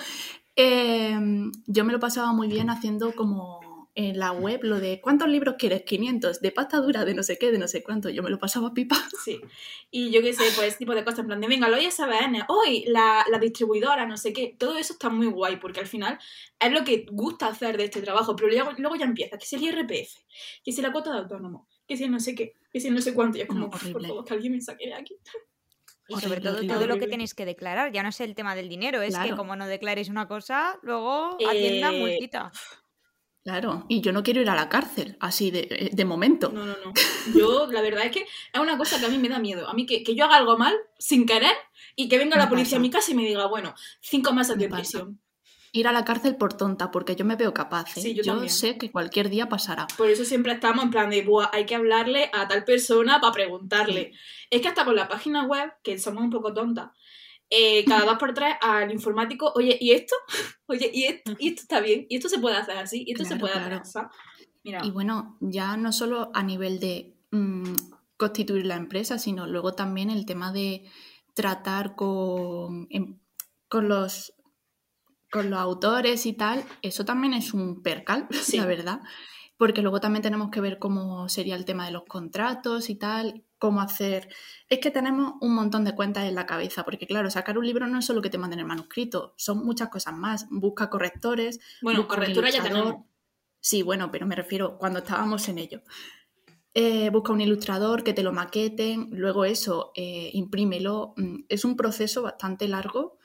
[0.57, 1.18] Eh,
[1.66, 3.61] yo me lo pasaba muy bien haciendo como
[3.94, 5.83] en la web lo de ¿cuántos libros quieres?
[5.85, 8.09] 500, de pasta dura, de no sé qué, de no sé cuánto.
[8.11, 8.96] Yo me lo pasaba pipa.
[9.25, 9.40] Sí.
[9.90, 12.44] Y yo qué sé, pues tipo de cosas, en plan de, venga, lo hoy SBN,
[12.49, 14.55] hoy la, distribuidora, no sé qué.
[14.59, 16.18] Todo eso está muy guay, porque al final
[16.61, 19.57] es lo que gusta hacer de este trabajo, pero luego, luego ya empieza, que si
[19.57, 20.14] el IRPF,
[20.64, 23.14] que si la cuota de autónomo, que si no sé qué, que si no sé
[23.14, 25.16] cuánto, y es como, No, por favor, que alguien me saque de aquí.
[26.09, 26.75] Y Horrible, sobre todo horrible.
[26.75, 27.90] todo lo que tenéis que declarar.
[27.92, 31.37] Ya no es el tema del dinero, es que como no declaréis una cosa, luego
[31.49, 32.53] Hacienda Eh, multita.
[33.42, 36.51] Claro, y yo no quiero ir a la cárcel, así de, de momento.
[36.51, 36.92] No, no, no.
[37.37, 38.20] Yo, la verdad es que
[38.53, 39.68] es una cosa que a mí me da miedo.
[39.68, 41.55] A mí que, que yo haga algo mal, sin querer,
[41.94, 42.77] y que venga la policía pasa.
[42.77, 44.81] a mi casa y me diga, bueno, cinco meses Me de pasa.
[44.83, 45.20] prisión.
[45.77, 47.99] Ir a la cárcel por tonta, porque yo me veo capaz.
[47.99, 48.01] ¿eh?
[48.01, 49.87] Sí, yo sé que cualquier día pasará.
[49.99, 53.35] Por eso siempre estamos en plan de, Buah, hay que hablarle a tal persona para
[53.35, 54.12] preguntarle.
[54.49, 56.93] Es que hasta con la página web, que somos un poco tontas,
[57.51, 60.15] eh, cada dos por tres al informático, oye, ¿y esto?
[60.69, 61.37] Oye, ¿y esto?
[61.39, 62.07] ¿Y esto está bien?
[62.09, 63.05] ¿Y esto se puede hacer así?
[63.07, 63.77] ¿Y esto se puede claro.
[63.77, 63.99] hacer así?
[64.65, 67.75] Mira, Y bueno, ya no solo a nivel de mm,
[68.17, 70.91] constituir la empresa, sino luego también el tema de
[71.35, 73.19] tratar con, em-
[73.69, 74.33] con los
[75.37, 78.57] con los autores y tal, eso también es un percal, Sí.
[78.57, 79.01] la verdad.
[79.59, 83.42] Porque luego también tenemos que ver cómo sería el tema de los contratos y tal,
[83.59, 84.29] cómo hacer.
[84.68, 87.87] Es que tenemos un montón de cuentas en la cabeza, porque claro, sacar un libro
[87.87, 90.46] no es solo que te manden el manuscrito, son muchas cosas más.
[90.51, 92.96] Busca correctores, bueno, correctura ya tenemos.
[93.61, 95.81] Sí, bueno, pero me refiero cuando estábamos en ello.
[96.75, 101.14] Eh, busca un ilustrador que te lo maqueten, luego eso, eh, imprímelo.
[101.16, 103.18] Mm, Es un proceso bastante largo,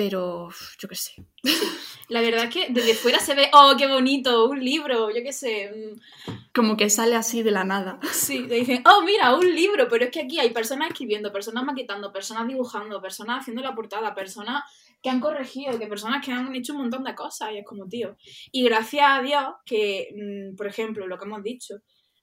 [0.00, 1.12] pero yo qué sé.
[2.08, 5.30] La verdad es que desde fuera se ve, oh, qué bonito, un libro, yo qué
[5.30, 5.70] sé.
[5.70, 8.00] mm, Como que sale así de la nada.
[8.10, 11.64] Sí, te dicen, oh, mira, un libro, pero es que aquí hay personas escribiendo, personas
[11.64, 14.62] maquetando, personas dibujando, personas haciendo la portada, personas
[15.02, 17.86] que han corregido, que personas que han hecho un montón de cosas, y es como,
[17.86, 18.16] tío.
[18.52, 21.74] Y gracias a Dios que, mm, por ejemplo, lo que hemos dicho,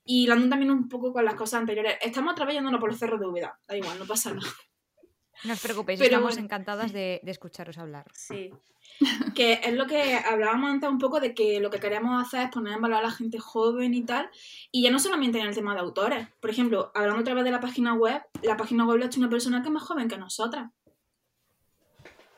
[0.03, 3.27] y hablando también un poco con las cosas anteriores, estamos atravesándonos por los cerros de
[3.27, 4.49] Úbeda, da igual, no pasa nada.
[5.43, 8.05] No os preocupéis, Pero estamos encantadas de, de escucharos hablar.
[8.13, 8.51] Sí.
[9.35, 12.49] Que es lo que hablábamos antes un poco de que lo que queremos hacer es
[12.49, 14.29] poner en valor a la gente joven y tal.
[14.71, 16.27] Y ya no solamente en el tema de autores.
[16.39, 19.19] Por ejemplo, hablando otra vez de la página web, la página web la ha hecho
[19.19, 20.71] una persona que es más joven que nosotras.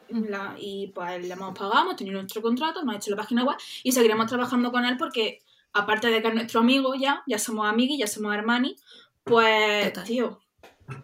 [0.09, 3.43] La- y pues le hemos pagado, hemos tenido nuestro contrato, nos ha hecho la página
[3.43, 7.37] web y seguiremos trabajando con él porque, aparte de que es nuestro amigo ya, ya
[7.37, 8.81] somos amigos, ya somos hermanis,
[9.23, 10.03] pues, Total.
[10.05, 10.39] tío,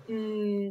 [0.07, 0.69] mm,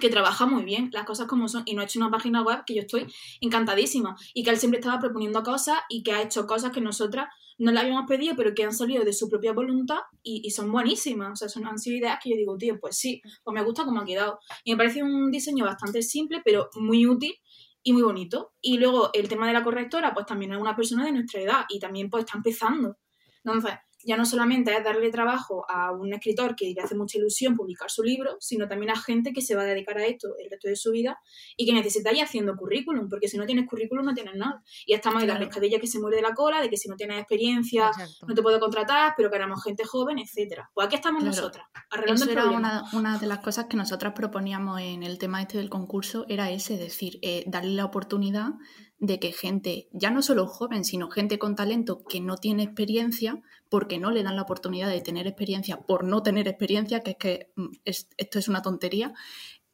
[0.00, 2.64] que trabaja muy bien, las cosas como son, y nos ha hecho una página web
[2.66, 3.06] que yo estoy
[3.40, 7.28] encantadísima, y que él siempre estaba proponiendo cosas y que ha hecho cosas que nosotras
[7.58, 11.32] no las habíamos pedido, pero que han salido de su propia voluntad y, son buenísimas.
[11.32, 13.84] O sea, son, han sido ideas que yo digo, tío, pues sí, pues me gusta
[13.84, 14.40] cómo ha quedado.
[14.64, 17.34] Y me parece un diseño bastante simple, pero muy útil
[17.82, 18.52] y muy bonito.
[18.60, 21.64] Y luego el tema de la correctora, pues también es una persona de nuestra edad
[21.68, 22.96] y también pues está empezando.
[23.44, 23.74] Entonces,
[24.06, 27.90] ya no solamente es darle trabajo a un escritor que le hace mucha ilusión publicar
[27.90, 30.68] su libro, sino también a gente que se va a dedicar a esto el resto
[30.68, 31.18] de su vida
[31.56, 34.62] y que necesita ir haciendo currículum, porque si no tienes currículum no tienes nada.
[34.86, 36.96] Y estamos en la pescadilla que se muere de la cola, de que si no
[36.96, 37.90] tienes experiencia
[38.26, 40.70] no te puedo contratar, pero queremos gente joven, etcétera.
[40.74, 42.50] Pues aquí estamos nosotras, arreglando era
[42.92, 46.76] una, de las cosas que nosotras proponíamos en el tema este del concurso, era ese,
[46.76, 48.50] decir, eh, darle la oportunidad
[48.98, 53.42] de que gente, ya no solo joven, sino gente con talento que no tiene experiencia,
[53.68, 57.16] porque no le dan la oportunidad de tener experiencia por no tener experiencia, que es
[57.16, 59.12] que mm, esto es una tontería,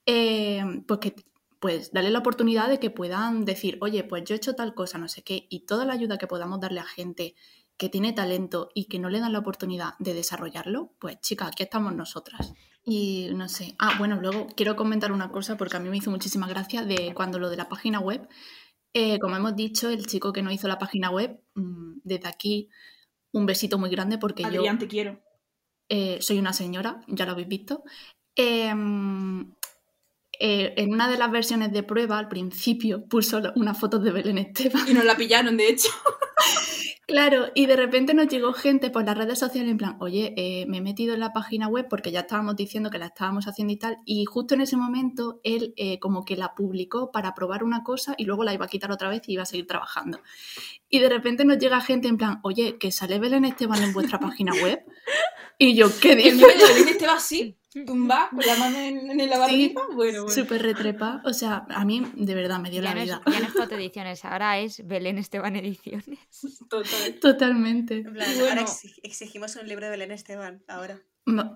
[0.06, 1.14] eh, pues que
[1.60, 4.96] pues darle la oportunidad de que puedan decir, oye, pues yo he hecho tal cosa,
[4.96, 7.34] no sé qué, y toda la ayuda que podamos darle a gente
[7.76, 11.62] que tiene talento y que no le dan la oportunidad de desarrollarlo, pues chicas, aquí
[11.62, 12.54] estamos nosotras.
[12.84, 13.74] Y no sé.
[13.78, 17.12] Ah, bueno, luego quiero comentar una cosa porque a mí me hizo muchísima gracia de
[17.14, 18.26] cuando lo de la página web,
[18.92, 22.68] eh, como hemos dicho, el chico que no hizo la página web, mm, desde aquí
[23.32, 24.62] un besito muy grande porque yo...
[24.78, 25.20] te quiero.
[25.88, 27.82] Eh, soy una señora, ya lo habéis visto.
[28.36, 29.52] Em,
[30.38, 34.38] eh, en una de las versiones de prueba, al principio, puso una foto de Belén
[34.38, 34.88] Esteban.
[34.88, 35.88] Y nos la pillaron, de hecho.
[37.10, 40.64] Claro, y de repente nos llegó gente por las redes sociales en plan, oye, eh,
[40.68, 43.72] me he metido en la página web porque ya estábamos diciendo que la estábamos haciendo
[43.72, 47.64] y tal, y justo en ese momento él eh, como que la publicó para probar
[47.64, 50.20] una cosa y luego la iba a quitar otra vez y iba a seguir trabajando.
[50.88, 54.20] Y de repente nos llega gente en plan, oye, que sale Belén Esteban en vuestra
[54.20, 54.80] página web.
[55.58, 56.40] Y yo, ¿qué dices?
[56.76, 59.82] Belén Esteban sí tumba con la mano en, la barriga.
[59.94, 60.28] bueno, bueno.
[60.28, 61.22] Súper retrepa.
[61.24, 63.22] O sea, a mí de verdad me dio la vida.
[63.26, 66.18] ya no es foto ediciones, ahora es Belén Esteban Ediciones.
[66.68, 67.20] Total.
[67.20, 68.04] Totalmente.
[68.06, 68.64] Ahora
[69.02, 71.00] exigimos un libro de Belén Esteban, ahora.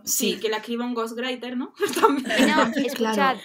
[0.04, 0.38] sí.
[0.40, 1.72] que la escriba un ghostwriter, ¿no?
[2.00, 2.48] También.
[2.48, 3.36] No, escuchad.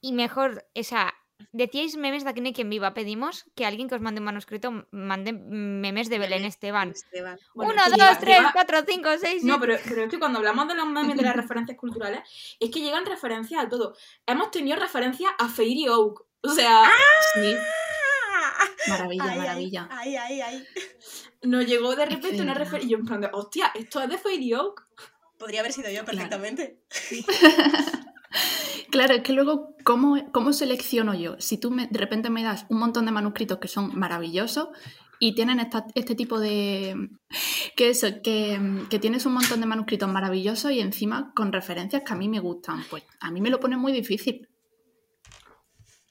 [0.00, 1.14] Y mejor, o sea,
[1.52, 2.94] Decíais memes de Aquí no hay quien viva.
[2.94, 6.94] Pedimos que alguien que os mande un manuscrito mande memes de Belén Esteban.
[7.54, 9.44] Uno, dos, tres, cuatro, cinco, seis.
[9.44, 12.20] No, pero, pero, es que cuando hablamos de los memes de las referencias culturales,
[12.58, 13.96] es que llegan referencias a todo.
[14.26, 16.24] Hemos tenido referencias a Fairy Oak.
[16.42, 16.84] O sea.
[16.84, 16.92] ¡Ah!
[17.34, 17.56] Sí.
[18.88, 19.88] Maravilla, maravilla.
[19.90, 20.66] Ay, ay, ay.
[21.42, 22.86] Nos llegó de repente una referencia.
[22.86, 24.86] Y yo en plan de, hostia, esto es de Fairy Oak.
[25.38, 26.80] Podría haber sido yo perfectamente.
[27.26, 27.98] Claro,
[29.00, 31.36] es que luego, ¿cómo, cómo selecciono yo?
[31.38, 34.68] Si tú de repente me das un montón de manuscritos que son maravillosos
[35.18, 35.60] y tienen
[35.94, 37.10] este tipo de...
[37.76, 42.12] que eso, que, que, tienes un montón de manuscritos maravillosos y encima con referencias que
[42.12, 44.48] a mí me gustan, pues a mí me lo pone muy difícil.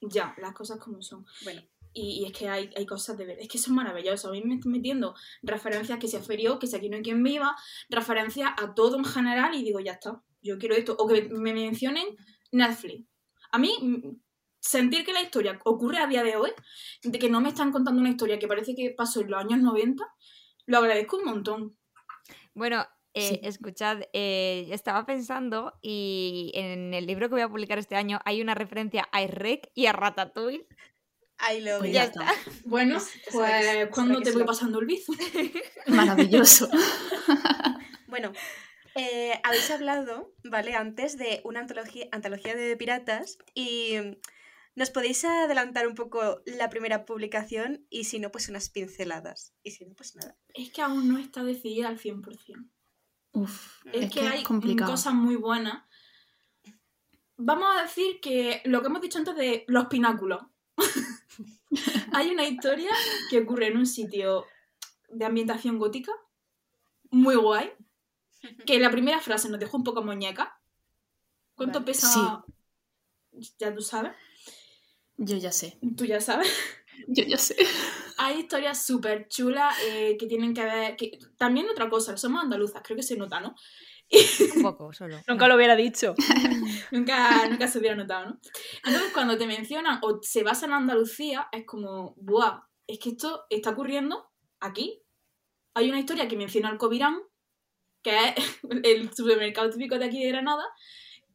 [0.00, 1.24] Ya, las cosas como son.
[1.44, 1.62] Bueno.
[1.96, 4.24] Y, es que hay, hay, cosas de ver, es que son maravillosas.
[4.24, 7.22] A mí me estoy metiendo referencias que se ferió, que si aquí no hay quien
[7.22, 7.54] viva,
[7.88, 10.96] referencias a todo en general y digo, ya está, yo quiero esto.
[10.98, 12.16] O que me mencionen
[12.54, 13.06] Netflix.
[13.52, 14.20] A mí, mm,
[14.60, 16.50] sentir que la historia ocurre a día de hoy,
[17.02, 19.60] de que no me están contando una historia que parece que pasó en los años
[19.60, 20.04] 90,
[20.66, 21.78] lo agradezco un montón.
[22.54, 27.94] Bueno, eh, escuchad, eh, estaba pensando y en el libro que voy a publicar este
[27.94, 30.66] año hay una referencia a Rec y a Ratatouille.
[31.38, 32.26] Ahí lo pues ya está.
[32.64, 32.98] Bueno,
[33.30, 35.12] pues cuando te voy pasando el bizo.
[35.86, 36.68] Maravilloso.
[38.06, 38.32] bueno,
[38.94, 40.74] eh, habéis hablado, ¿vale?
[40.74, 43.96] Antes de una antología, antología de piratas y
[44.76, 49.54] nos podéis adelantar un poco la primera publicación y si no, pues unas pinceladas.
[49.62, 50.36] Y si no, pues nada.
[50.54, 52.70] Es que aún no está decidida al 100%.
[53.32, 55.84] Uf, es, que, hay cosas muy buenas.
[57.36, 60.42] Vamos a decir que lo que hemos dicho antes de los pináculos.
[62.12, 62.90] hay una historia
[63.28, 64.46] que ocurre en un sitio
[65.08, 66.12] de ambientación gótica,
[67.10, 67.72] muy guay,
[68.66, 70.60] que la primera frase nos dejó un poco muñeca.
[71.54, 72.44] ¿Cuánto pesa?
[73.58, 74.12] Ya tú sabes.
[75.16, 75.78] Yo ya sé.
[75.96, 76.52] Tú ya sabes.
[77.08, 77.56] Yo ya sé.
[78.18, 80.96] Hay historias súper chulas eh, que tienen que ver.
[80.96, 81.18] Que...
[81.36, 83.54] También otra cosa, somos andaluzas, creo que se nota, ¿no?
[84.56, 85.16] Un poco, solo.
[85.28, 86.14] nunca lo hubiera dicho.
[86.92, 88.40] nunca, nunca se hubiera notado, ¿no?
[88.84, 92.62] Entonces, cuando te mencionan o se basa en Andalucía, es como, ¡buah!
[92.86, 94.30] Es que esto está ocurriendo
[94.60, 95.02] aquí.
[95.74, 97.20] Hay una historia que menciona al Covirán,
[98.04, 98.34] que es
[98.84, 100.64] el supermercado típico de aquí de Granada,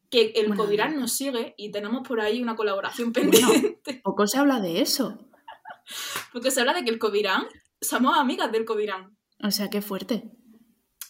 [0.08, 4.00] que el Covirán nos sigue y tenemos por ahí una colaboración pendiente.
[4.02, 5.18] poco se habla de eso.
[6.32, 7.44] Porque se habla de que el Covirán,
[7.80, 9.16] somos amigas del Covirán.
[9.42, 10.24] O sea, qué fuerte.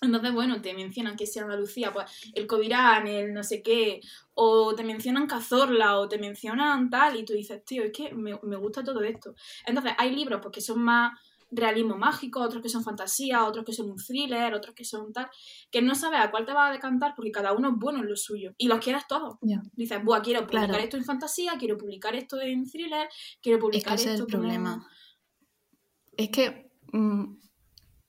[0.03, 4.01] Entonces, bueno, te mencionan que sea Andalucía, pues el Covirán, el no sé qué,
[4.33, 8.39] o te mencionan Cazorla, o te mencionan tal, y tú dices, tío, es que me,
[8.43, 9.35] me gusta todo esto.
[9.67, 11.19] Entonces, hay libros porque son más
[11.51, 15.29] realismo mágico, otros que son fantasía, otros que son un thriller, otros que son tal,
[15.71, 18.09] que no sabes a cuál te vas a decantar porque cada uno es bueno en
[18.09, 19.37] lo suyo y los quieres todos.
[19.75, 23.09] Dices, Buah, quiero publicar esto en fantasía, quiero publicar esto en thriller,
[23.43, 24.87] quiero publicar es que esto es el problema.
[26.17, 27.37] Es que mm,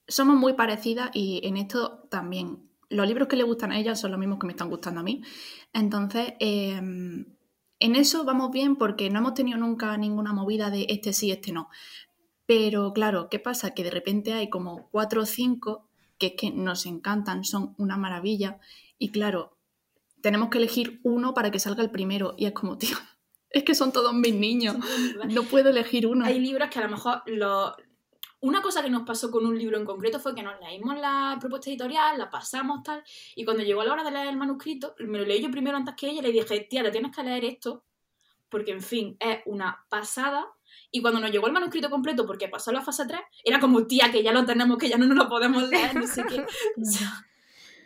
[0.06, 2.68] somos muy parecidas y en esto también.
[2.88, 5.02] Los libros que le gustan a ella son los mismos que me están gustando a
[5.02, 5.22] mí.
[5.72, 7.24] Entonces, em,
[7.78, 11.52] en eso vamos bien porque no hemos tenido nunca ninguna movida de este sí, este
[11.52, 11.68] no.
[12.54, 13.72] Pero claro, ¿qué pasa?
[13.72, 15.88] Que de repente hay como cuatro o cinco
[16.18, 18.58] que es que nos encantan, son una maravilla.
[18.98, 19.56] Y claro,
[20.20, 22.34] tenemos que elegir uno para que salga el primero.
[22.36, 22.94] Y es como, tío,
[23.50, 24.76] es que son todos mis niños.
[25.30, 26.26] No puedo elegir uno.
[26.26, 27.74] Hay libros que a lo mejor lo,
[28.40, 31.38] una cosa que nos pasó con un libro en concreto fue que nos leímos la
[31.40, 33.02] propuesta editorial, la pasamos tal,
[33.34, 35.94] y cuando llegó la hora de leer el manuscrito, me lo leí yo primero antes
[35.96, 37.84] que ella y le dije, tía, te tienes que leer esto,
[38.50, 40.46] porque en fin, es una pasada.
[40.92, 44.12] Y cuando nos llegó el manuscrito completo, porque pasó la fase 3, era como, tía,
[44.12, 46.44] que ya lo tenemos, que ya no nos lo podemos leer, no sé qué.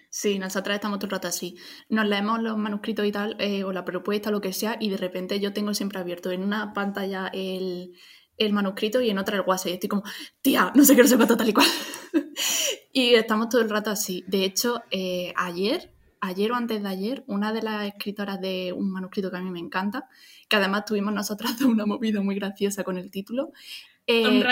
[0.08, 1.58] Sí, nosotras estamos todo el rato así.
[1.90, 4.96] Nos leemos los manuscritos y tal, eh, o la propuesta, lo que sea, y de
[4.96, 7.92] repente yo tengo siempre abierto en una pantalla el,
[8.38, 9.68] el manuscrito y en otra el WhatsApp.
[9.68, 10.04] Y estoy como,
[10.40, 11.66] tía, no sé qué, no sé cuánto, tal y cual.
[12.94, 14.24] y estamos todo el rato así.
[14.26, 15.92] De hecho, eh, ayer,
[16.22, 19.50] ayer o antes de ayer, una de las escritoras de un manuscrito que a mí
[19.50, 20.08] me encanta,
[20.48, 23.52] que además tuvimos nosotras una movida muy graciosa con el título.
[24.06, 24.42] Eh,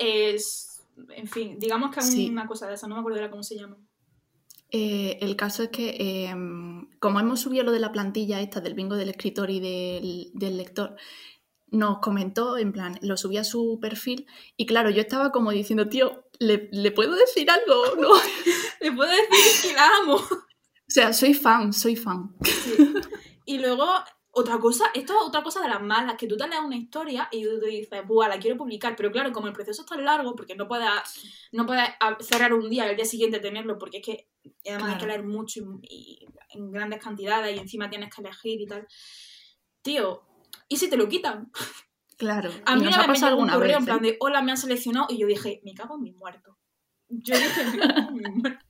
[0.00, 0.82] es,
[1.14, 3.56] en fin, digamos que es una cosa de esa, no me acuerdo de cómo se
[3.56, 3.76] llama.
[4.72, 8.74] Eh, el caso es que, em, como hemos subido lo de la plantilla esta del
[8.74, 10.96] bingo del escritor y del, del lector,
[11.70, 14.26] nos comentó, en plan, lo subí a su perfil
[14.56, 17.96] y claro, yo estaba como diciendo, tío, ¿le, puedo decir algo?
[18.00, 18.10] ¿No?
[18.80, 20.14] ¿Le puedo decir que la amo?
[20.16, 22.34] O sea, soy fan, soy fan.
[23.46, 23.84] Y luego,
[24.32, 27.28] otra cosa, esto es otra cosa de las malas, que tú te leas una historia
[27.32, 30.36] y tú dices, buah, la quiero publicar, pero claro, como el proceso es tan largo,
[30.36, 30.88] porque no puedes,
[31.52, 31.88] no puedes
[32.20, 34.28] cerrar un día y al día siguiente tenerlo, porque es que
[34.68, 38.66] además hay que leer mucho y en grandes cantidades y encima tienes que elegir y
[38.66, 38.86] tal.
[39.82, 40.22] Tío,
[40.68, 41.50] ¿y si te lo quitan?
[42.16, 42.50] Claro.
[42.66, 45.06] A mí una vez me llegó un correo en plan de, hola, me han seleccionado,
[45.10, 46.56] y yo dije, me cago en mi muerto.
[47.08, 48.64] Yo dije, me cago en mi muerto.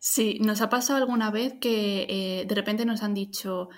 [0.00, 3.68] Sí, nos ha pasado alguna vez que eh, de repente nos han dicho,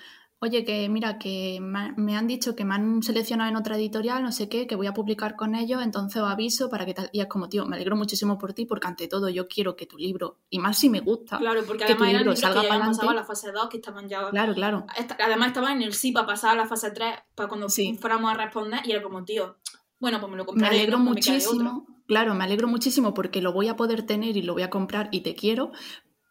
[0.40, 4.32] oye, que mira, que me han dicho que me han seleccionado en otra editorial, no
[4.32, 7.10] sé qué, que voy a publicar con ellos, entonces os aviso para que tal.
[7.12, 9.86] Y es como, tío, me alegro muchísimo por ti, porque ante todo yo quiero que
[9.86, 13.06] tu libro, y más si me gusta, claro, porque que tu libro salga para adelante.
[13.06, 14.30] a la fase 2, que estaban ya.
[14.30, 14.86] Claro, claro.
[15.18, 18.34] Además estaban en el sí para pasar a la fase 3, para cuando fuéramos a
[18.34, 19.56] responder, y era como, tío,
[19.98, 20.74] bueno, pues me lo compraré.
[20.74, 21.86] Me alegro muchísimo.
[22.06, 25.10] claro, me alegro muchísimo porque lo voy a poder tener y lo voy a comprar
[25.12, 25.72] y te quiero,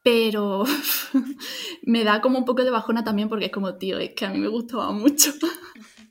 [0.03, 0.63] pero
[1.83, 4.29] me da como un poco de bajona también porque es como, tío, es que a
[4.29, 5.31] mí me gustaba mucho.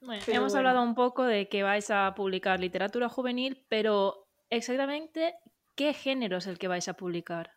[0.00, 5.34] Bueno, hemos hablado un poco de que vais a publicar literatura juvenil, pero exactamente
[5.74, 7.50] qué género es el que vais a publicar.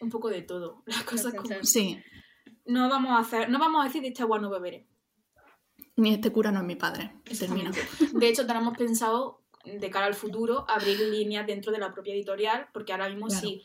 [0.00, 2.00] Un poco de todo, las cosas como sí.
[2.64, 4.86] No vamos a hacer, no vamos a decir de este agua no beberé.
[5.96, 7.10] Ni este cura no es mi padre.
[7.24, 12.68] De hecho, tenemos pensado de cara al futuro abrir líneas dentro de la propia editorial,
[12.72, 13.64] porque ahora mismo sí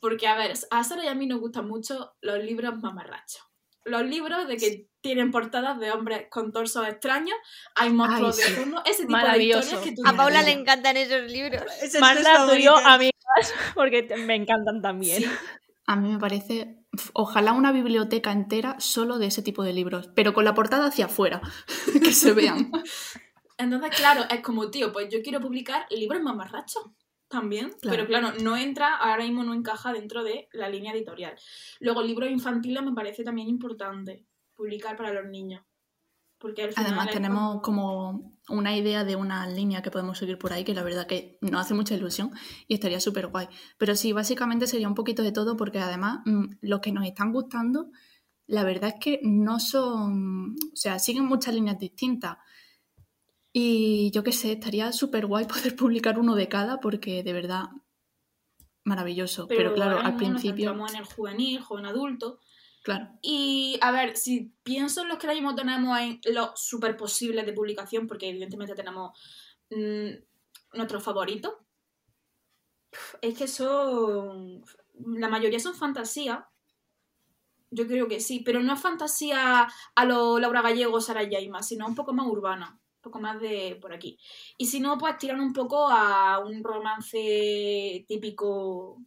[0.00, 3.42] porque, a ver, a Sara y a mí nos gustan mucho los libros mamarrachos.
[3.84, 7.36] Los libros de que tienen portadas de hombres con torsos extraños,
[7.74, 11.30] hay monstruos de fondo, ese tipo de historias que tú A Paula le encantan esos
[11.30, 11.62] libros.
[12.00, 13.14] Marta, tú y yo, amigas,
[13.74, 15.24] porque me encantan también.
[15.86, 16.76] A mí me parece,
[17.14, 21.06] ojalá una biblioteca entera solo de ese tipo de libros, pero con la portada hacia
[21.06, 21.40] afuera,
[22.02, 22.70] que se vean.
[23.56, 26.84] Entonces, claro, es como, tío, pues yo quiero publicar libros mamarrachos
[27.30, 31.36] también, pero claro, no entra, ahora mismo no encaja dentro de la línea editorial.
[31.78, 34.26] Luego, libros infantiles me parece también importante
[34.56, 35.62] publicar para los niños.
[36.38, 38.36] Porque Además tenemos como...
[38.48, 41.60] una idea de una línea que podemos seguir por ahí que la verdad que nos
[41.60, 42.32] hace mucha ilusión
[42.66, 43.46] y estaría súper guay.
[43.78, 47.32] Pero sí, básicamente sería un poquito de todo porque además mm, los que nos están
[47.32, 47.90] gustando,
[48.46, 52.38] la verdad es que no son, o sea, siguen muchas líneas distintas.
[53.52, 57.64] Y yo qué sé, estaría súper guay poder publicar uno de cada porque de verdad
[58.84, 59.46] maravilloso.
[59.46, 60.74] Pero, claro, al principio...
[60.74, 62.40] Nos en el juvenil, joven adulto.
[62.82, 63.10] Claro.
[63.20, 67.44] Y a ver, si pienso en los que ahora mismo tenemos en los súper posibles
[67.44, 69.18] de publicación, porque evidentemente tenemos
[69.70, 70.10] mm,
[70.74, 71.54] nuestros favoritos,
[73.20, 74.64] es que son.
[74.94, 76.48] La mayoría son fantasía.
[77.70, 81.86] Yo creo que sí, pero no es fantasía a lo Laura Gallego, Sara Yaima, sino
[81.86, 84.18] un poco más urbana poco más de por aquí.
[84.56, 89.02] Y si no, pues tiran un poco a un romance típico,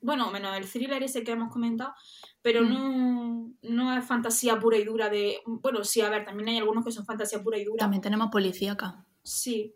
[0.00, 1.94] bueno, menos el thriller ese que hemos comentado,
[2.42, 2.68] pero mm.
[2.68, 5.40] no, no es fantasía pura y dura de...
[5.46, 7.78] Bueno, sí, a ver, también hay algunos que son fantasía pura y dura.
[7.78, 9.04] También tenemos policíaca.
[9.22, 9.74] Sí.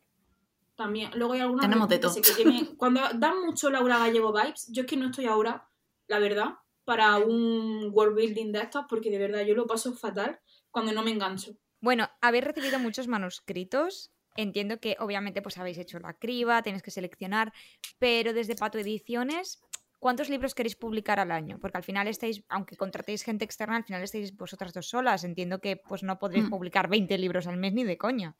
[0.76, 1.10] También.
[1.14, 2.12] Luego hay algunos Tenemos de que todo.
[2.12, 5.68] sé que tienen- Cuando dan mucho Laura Gallego vibes, yo es que no estoy ahora,
[6.06, 6.54] la verdad,
[6.84, 10.40] para un world building de estos, porque de verdad yo lo paso fatal
[10.70, 11.52] cuando no me engancho.
[11.80, 14.10] Bueno, habéis recibido muchos manuscritos.
[14.36, 17.52] Entiendo que obviamente pues habéis hecho la criba, tenéis que seleccionar,
[17.98, 19.60] pero desde Pato Ediciones,
[19.98, 21.58] ¿cuántos libros queréis publicar al año?
[21.60, 25.24] Porque al final estáis, aunque contratéis gente externa, al final estáis vosotras dos solas.
[25.24, 26.50] Entiendo que pues no podréis Mm.
[26.50, 28.36] publicar 20 libros al mes ni de coña.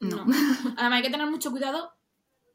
[0.00, 0.24] No.
[0.24, 0.26] No.
[0.78, 1.92] Además hay que tener mucho cuidado,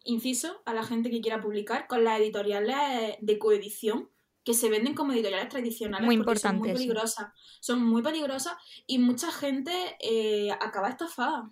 [0.04, 4.10] inciso, a la gente que quiera publicar con las editoriales de coedición
[4.50, 7.28] que se venden como editoriales tradicionales Muy porque son muy peligrosas.
[7.62, 11.52] Son muy peligrosas y mucha gente eh, acaba estafada.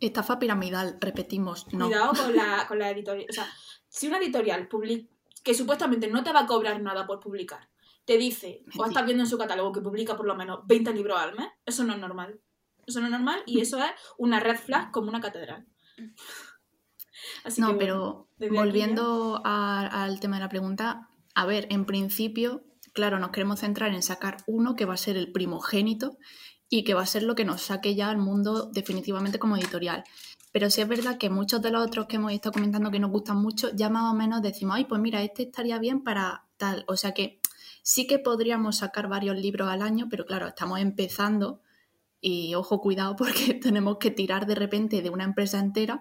[0.00, 1.86] Estafa piramidal, repetimos, no.
[1.86, 3.28] Cuidado con la, con la editorial.
[3.30, 3.46] O sea,
[3.86, 5.08] si una editorial publica,
[5.44, 7.70] que supuestamente no te va a cobrar nada por publicar,
[8.04, 11.20] te dice, o estás viendo en su catálogo que publica por lo menos 20 libros
[11.20, 12.40] al mes, eso no es normal.
[12.84, 15.68] Eso no es normal y eso es una red flag como una catedral.
[17.44, 21.07] Así No, que, bueno, pero volviendo a- al tema de la pregunta,
[21.38, 25.16] a ver, en principio, claro, nos queremos centrar en sacar uno que va a ser
[25.16, 26.18] el primogénito
[26.68, 30.02] y que va a ser lo que nos saque ya al mundo definitivamente como editorial.
[30.50, 33.12] Pero sí es verdad que muchos de los otros que hemos estado comentando que nos
[33.12, 36.84] gustan mucho, ya más o menos decimos, ay, pues mira, este estaría bien para tal.
[36.88, 37.38] O sea que
[37.82, 41.60] sí que podríamos sacar varios libros al año, pero claro, estamos empezando
[42.20, 46.00] y ojo, cuidado porque tenemos que tirar de repente de una empresa entera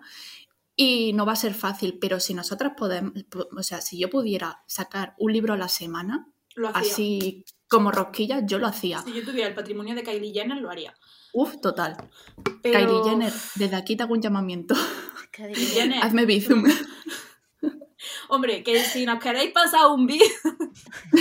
[0.80, 3.12] y no va a ser fácil, pero si nosotras podemos,
[3.58, 6.80] o sea, si yo pudiera sacar un libro a la semana, lo hacía.
[6.80, 9.02] así como rosquillas, yo lo hacía.
[9.02, 10.96] Si yo tuviera el patrimonio de Kylie Jenner, lo haría.
[11.34, 11.98] Uf, total.
[12.62, 12.80] Pero...
[12.80, 14.76] Kylie Jenner, desde aquí te hago un llamamiento.
[15.32, 15.56] Kylie.
[15.56, 16.64] Jenner, Hazme bizum.
[18.30, 20.22] Hombre, que si nos queréis pasar un beat,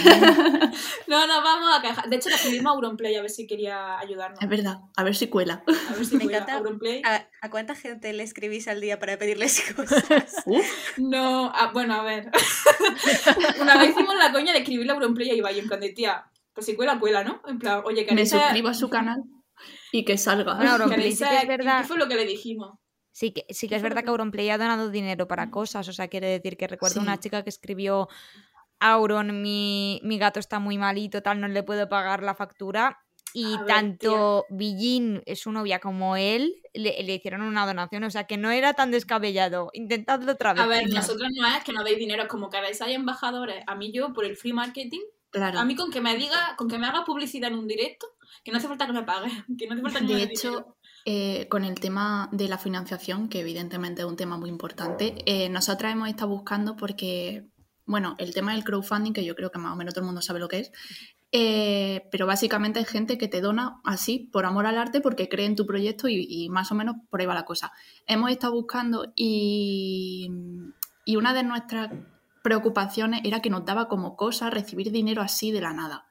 [1.07, 2.09] no nos vamos a quejar.
[2.09, 4.41] De hecho, le escribimos a Auronplay a ver si quería ayudarnos.
[4.43, 5.63] Es verdad, a ver si cuela.
[5.91, 6.39] A ver si Me cuela.
[6.39, 6.57] encanta.
[6.59, 7.03] Auronplay.
[7.05, 10.05] ¿A, a cuánta gente le escribís al día para pedirles cosas?
[10.97, 12.31] No, bueno, a ver.
[13.61, 16.25] Una vez hicimos la coña de escribirle a Auronplay a Ibai, en plan de tía,
[16.53, 17.41] pues si cuela, cuela, ¿no?
[17.47, 19.23] En plan, oye, me ¿queréis ser- suscribo a su canal
[19.93, 20.55] y que salga.
[20.55, 21.83] Bueno, Auronplay queréis sí que es verdad.
[21.83, 22.79] ¿Qué fue lo que le dijimos?
[23.17, 25.93] Sí que, sí que ¿Qué es verdad que- Auronplay ha donado dinero para cosas, o
[25.95, 27.07] sea, quiere decir que recuerdo Sí.
[27.07, 28.09] una chica que escribió
[28.79, 32.99] Auron, mi, mi gato está muy malito, tal, no le puedo pagar la factura.
[33.33, 38.11] Y ver, tanto Billín, eh, su novia, como él le, le hicieron una donación, o
[38.11, 39.71] sea que no era tan descabellado.
[39.73, 40.63] Intentadlo otra vez.
[40.63, 41.07] A ver, chicas.
[41.09, 43.65] nosotros no es que nos deis dinero, es como que hay embajadores.
[43.67, 45.01] A mí yo, por el free marketing,
[45.31, 45.59] Claro.
[45.59, 48.07] a mí con que me diga, con que me haga publicidad en un directo,
[48.45, 50.76] que no hace falta que me pague, que no hace falta que De hecho.
[51.09, 55.49] Eh, con el tema de la financiación, que evidentemente es un tema muy importante, eh,
[55.49, 57.47] nosotras hemos estado buscando porque,
[57.85, 60.21] bueno, el tema del crowdfunding, que yo creo que más o menos todo el mundo
[60.21, 60.73] sabe lo que es,
[61.31, 65.47] eh, pero básicamente hay gente que te dona así, por amor al arte, porque cree
[65.47, 67.71] en tu proyecto y, más o menos por ahí va la cosa.
[68.09, 70.29] Hemos estado buscando y
[71.07, 71.93] una de nuestras
[72.43, 76.06] preocupaciones era que nos daba como cosa recibir dinero así de la nada.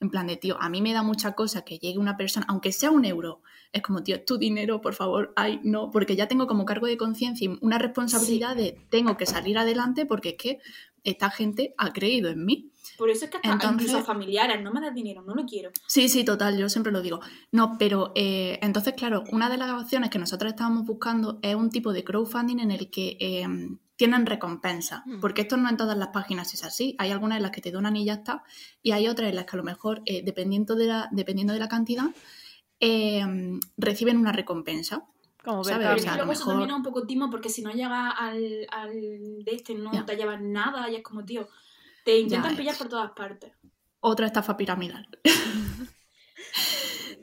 [0.00, 2.72] En plan de, tío, a mí me da mucha cosa que llegue una persona, aunque
[2.72, 3.40] sea un euro,
[3.72, 6.96] es como, tío, tu dinero, por favor, ay, no, porque ya tengo como cargo de
[6.96, 10.58] conciencia y una responsabilidad de tengo que salir adelante porque es que
[11.04, 12.70] esta gente ha creído en mí.
[12.98, 15.70] Por eso es que hasta Entonces- incluso familiares, no me das dinero, no lo quiero.
[15.86, 17.20] Sí, sí, total, yo siempre lo digo.
[17.52, 21.70] No, pero eh, entonces, claro, una de las opciones que nosotros estábamos buscando es un
[21.70, 23.46] tipo de crowdfunding en el que eh,
[23.96, 25.20] tienen recompensa, Mm.
[25.20, 26.96] porque esto no en todas las páginas es así.
[26.98, 28.42] Hay algunas en las que te donan y ya está,
[28.82, 31.60] y hay otras en las que a lo mejor, eh, dependiendo, de la, dependiendo de
[31.60, 32.06] la cantidad,
[32.80, 33.24] eh,
[33.76, 35.04] reciben una recompensa.
[35.44, 35.78] Como ¿Sabes?
[35.78, 37.06] ver Pero o es sea, que a lo luego eso mejor- también es un poco
[37.06, 40.04] timo porque si no llega al, al de este no Ya.
[40.06, 41.46] te llevas nada y es como, tío,
[42.04, 42.78] te intentan Ya, pillar es.
[42.78, 43.52] por todas partes.
[44.00, 45.06] Otra estafa piramidal.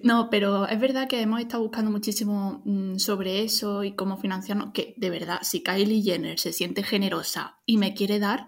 [0.03, 4.71] No, pero es verdad que hemos estado buscando muchísimo mm, sobre eso y cómo financiarnos,
[4.73, 8.47] que de verdad, si Kylie Jenner se siente generosa y me quiere dar,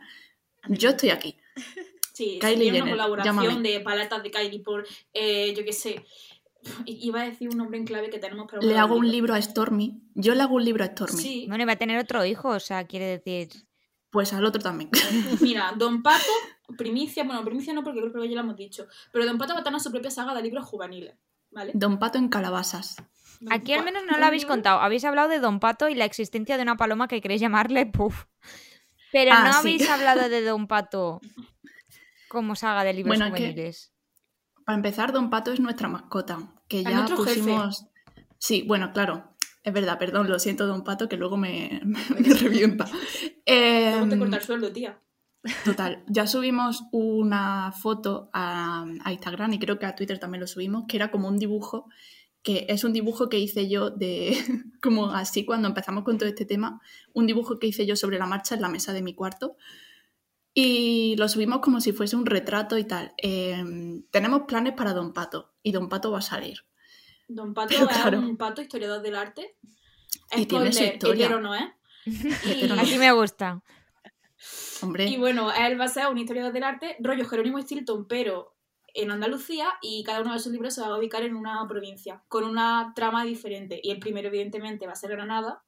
[0.67, 1.37] yo estoy aquí.
[2.15, 3.69] Sí, Kylie sería una Jenner, colaboración llámame.
[3.71, 4.85] de paletas de Kylie por,
[5.15, 6.05] eh, yo qué sé,
[6.85, 8.61] iba a decir un nombre en clave que tenemos, pero...
[8.61, 11.63] Le hago un libro a Stormy, yo le hago un libro a Stormy, Sí, Bueno,
[11.63, 13.49] y va a tener otro hijo, o sea, quiere decir.
[14.11, 14.91] pues al otro también.
[15.41, 16.23] mira, Don Pato,
[16.77, 19.61] primicia, bueno, primicia no porque creo que ya lo hemos dicho, pero Don Pato va
[19.61, 21.15] a tener su propia saga de libros juveniles,
[21.53, 21.71] ¿vale?
[21.75, 22.95] Don Pato en calabazas.
[23.49, 24.79] Aquí al menos no lo habéis contado.
[24.79, 28.25] Habéis hablado de Don Pato y la existencia de una paloma que queréis llamarle Puff.
[29.11, 29.59] Pero Ah, no sí.
[29.59, 31.19] habéis hablado de Don Pato
[32.29, 33.91] como saga de libros Bueno, que- juveniles.
[34.65, 36.39] Para empezar, Don Pato es nuestra mascota,
[36.69, 37.41] que ya nuestro jefe.
[37.41, 37.85] pusimos...
[38.37, 42.85] Sí, bueno, claro, es verdad, perdón, lo siento, Don Pato, que luego me, me revienta.
[42.85, 42.99] Luego
[43.45, 44.97] te Em, corta el sueldo, tía.
[45.65, 50.47] Total, ya subimos una foto a, a Instagram y creo que a Twitter también lo
[50.47, 51.89] subimos, que era como un dibujo,
[52.43, 54.37] que es un dibujo que hice yo de,
[54.81, 56.81] como así cuando empezamos con todo este tema,
[57.13, 59.57] un dibujo que hice yo sobre la marcha en la mesa de mi cuarto
[60.53, 63.13] y lo subimos como si fuese un retrato y tal.
[63.17, 66.59] Em, tenemos planes para Don Pato y Don Pato va a salir.
[67.27, 67.73] Don Pato
[68.11, 69.57] es un pato historiador del arte.
[70.35, 71.29] Y tiene su historia.
[71.39, 71.63] no es.
[72.79, 73.63] Aquí me gusta.
[74.81, 78.55] Hombre, Y bueno, él va a ser un historiador del arte, rollo Jerónimo Stilton, pero
[78.93, 82.23] en Andalucía, y cada uno de sus libros se va a ubicar en una provincia,
[82.27, 83.79] con una trama diferente.
[83.81, 85.63] Y el primero, evidentemente, va a ser Granada,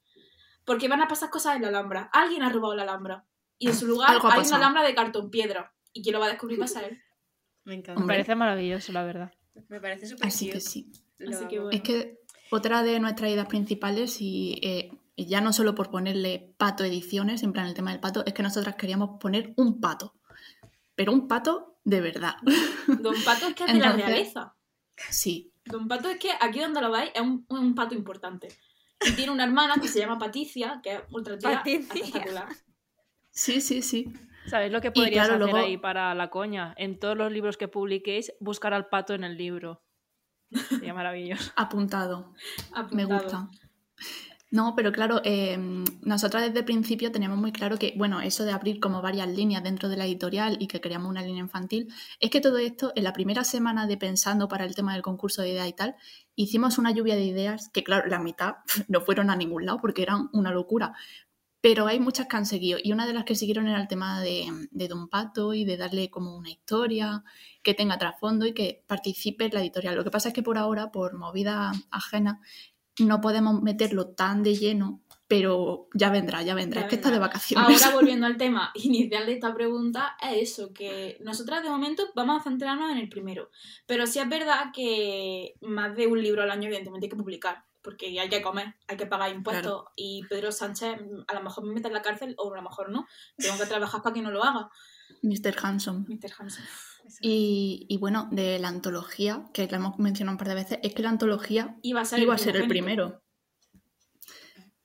[0.64, 2.10] porque van a pasar cosas en la Alhambra.
[2.14, 3.26] Alguien ha robado la Alhambra.
[3.58, 4.58] Y en su lugar hay una.
[4.58, 5.74] Alhambra de cartón piedra.
[5.94, 7.02] Y quien lo va a descubrir va a ser él.
[7.64, 8.02] Me encanta.
[8.02, 9.34] Me parece maravilloso, la verdad.
[9.70, 10.62] Me parece súper así que cute.
[10.62, 10.92] sí.
[11.18, 11.72] Lo Así que bueno.
[11.72, 12.20] Es que
[12.52, 17.44] otra de nuestras ideas principales, y eh, y ya no solo por ponerle pato ediciones,
[17.44, 20.14] en plan el tema del pato, es que nosotras queríamos poner un pato.
[20.96, 22.36] Pero un pato de verdad.
[22.88, 24.56] Don Pato es que es de la Entonces- realeza.
[25.10, 25.52] Sí.
[25.66, 28.48] Don Pato es que aquí donde lo veis es un, un pato importante.
[29.06, 32.48] Y tiene una hermana que se llama Paticia, que es ultra tía espectacular.
[33.32, 34.14] Sí, sí, sí.
[34.48, 36.74] ¿Sabéis lo que podrías claro, hacer luego- ahí para la coña?
[36.78, 39.84] En todos los libros que publiquéis, buscar al pato en el libro.
[40.70, 41.52] Sería maravilloso.
[41.56, 42.34] Apuntado.
[42.92, 43.50] Me gusta.
[44.56, 45.58] No, pero claro, eh,
[46.02, 49.62] nosotras desde el principio teníamos muy claro que, bueno, eso de abrir como varias líneas
[49.62, 53.04] dentro de la editorial y que queríamos una línea infantil, es que todo esto, en
[53.04, 55.96] la primera semana de pensando para el tema del concurso de ideas y tal,
[56.36, 58.54] hicimos una lluvia de ideas que, claro, la mitad
[58.88, 60.94] no fueron a ningún lado porque eran una locura.
[61.60, 64.22] Pero hay muchas que han seguido y una de las que siguieron era el tema
[64.22, 67.26] de, de Don Pato y de darle como una historia
[67.62, 69.96] que tenga trasfondo y que participe en la editorial.
[69.96, 72.40] Lo que pasa es que por ahora, por movida ajena,
[73.00, 76.82] no podemos meterlo tan de lleno, pero ya vendrá, ya vendrá.
[76.82, 77.84] Ya es que está de vacaciones.
[77.84, 82.40] Ahora volviendo al tema inicial de esta pregunta, es eso, que nosotras de momento vamos
[82.40, 83.50] a centrarnos en el primero.
[83.88, 87.66] Pero sí es verdad que más de un libro al año evidentemente hay que publicar,
[87.82, 91.66] porque hay que comer, hay que pagar impuestos y Pedro Sánchez mm, a lo mejor
[91.66, 93.08] me mete en la cárcel o a lo mejor no.
[93.38, 94.70] Tengo que trabajar para que no lo haga.
[95.24, 95.56] Mr.
[95.62, 96.06] Hanson.
[96.08, 96.32] Mr.
[96.38, 96.66] Hanson.
[97.22, 100.94] Y, y bueno, de la antología, que la hemos mencionado un par de veces, es
[100.94, 103.04] que la antología Iba a ser iba a el ser el primogénito.
[103.06, 103.22] primero.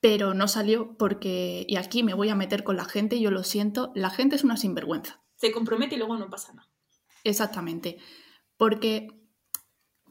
[0.01, 3.43] Pero no salió porque, y aquí me voy a meter con la gente, yo lo
[3.45, 5.23] siento, la gente es una sinvergüenza.
[5.37, 6.69] Se compromete y luego no pasa nada.
[7.25, 7.99] Exactamente.
[8.57, 9.09] Porque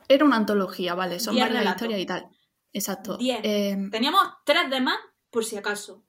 [0.07, 1.20] era una antología, ¿vale?
[1.20, 2.28] Son Diez varias historias y tal.
[2.72, 3.18] Exacto.
[3.18, 3.39] Diez.
[3.43, 4.97] Eh, Teníamos tres de más
[5.32, 6.05] por si acaso.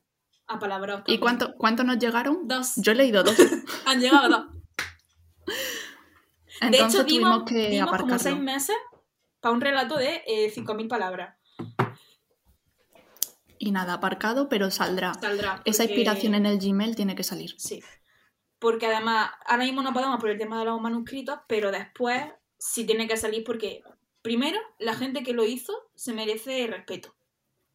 [0.47, 1.03] A palabras.
[1.07, 2.49] ¿Y cuánto, cuánto nos llegaron?
[2.49, 2.73] Dos.
[2.77, 3.37] Yo he leído dos.
[3.87, 4.47] Han llegado dos.
[6.61, 8.77] De hecho, tuvimos dimos, que dimos como seis meses
[9.41, 11.37] para un relato de eh, 5.000 palabras.
[13.59, 15.15] Y nada, aparcado, pero saldrá.
[15.15, 15.63] Saldrá.
[15.65, 17.55] Esa inspiración en el Gmail tiene que salir.
[17.59, 17.83] Sí.
[18.59, 22.25] Porque además, ahora mismo no podemos por el tema de los manuscritos, pero después
[22.59, 23.83] sí tiene que salir porque,
[24.23, 27.15] primero, la gente que lo hizo se merece respeto.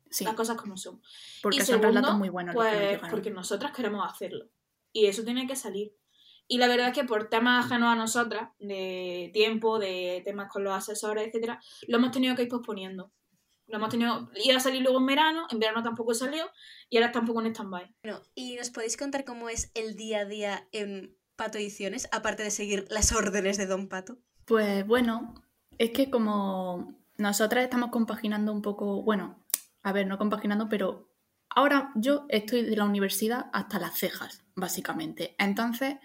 [0.09, 1.01] Sí, Las cosas como son.
[1.41, 4.47] porque y son segundo, relatos muy buenos Pues porque nosotras queremos hacerlo.
[4.93, 5.93] Y eso tiene que salir.
[6.47, 10.63] Y la verdad es que por temas ajenos a nosotras, de tiempo, de temas con
[10.63, 13.11] los asesores, etcétera, lo hemos tenido que ir posponiendo.
[13.67, 14.29] Lo hemos tenido.
[14.35, 16.45] Iba a salir luego en verano, en verano tampoco salió,
[16.89, 17.95] y ahora está un poco en stand-by.
[18.03, 22.43] Bueno, ¿y nos podéis contar cómo es el día a día en Pato Ediciones, aparte
[22.43, 24.19] de seguir las órdenes de Don Pato?
[24.45, 25.33] Pues bueno,
[25.79, 29.43] es que como nosotras estamos compaginando un poco, bueno,
[29.81, 31.09] a ver, no compaginando, pero
[31.49, 35.35] ahora yo estoy de la universidad hasta las cejas, básicamente.
[35.39, 35.95] Entonces,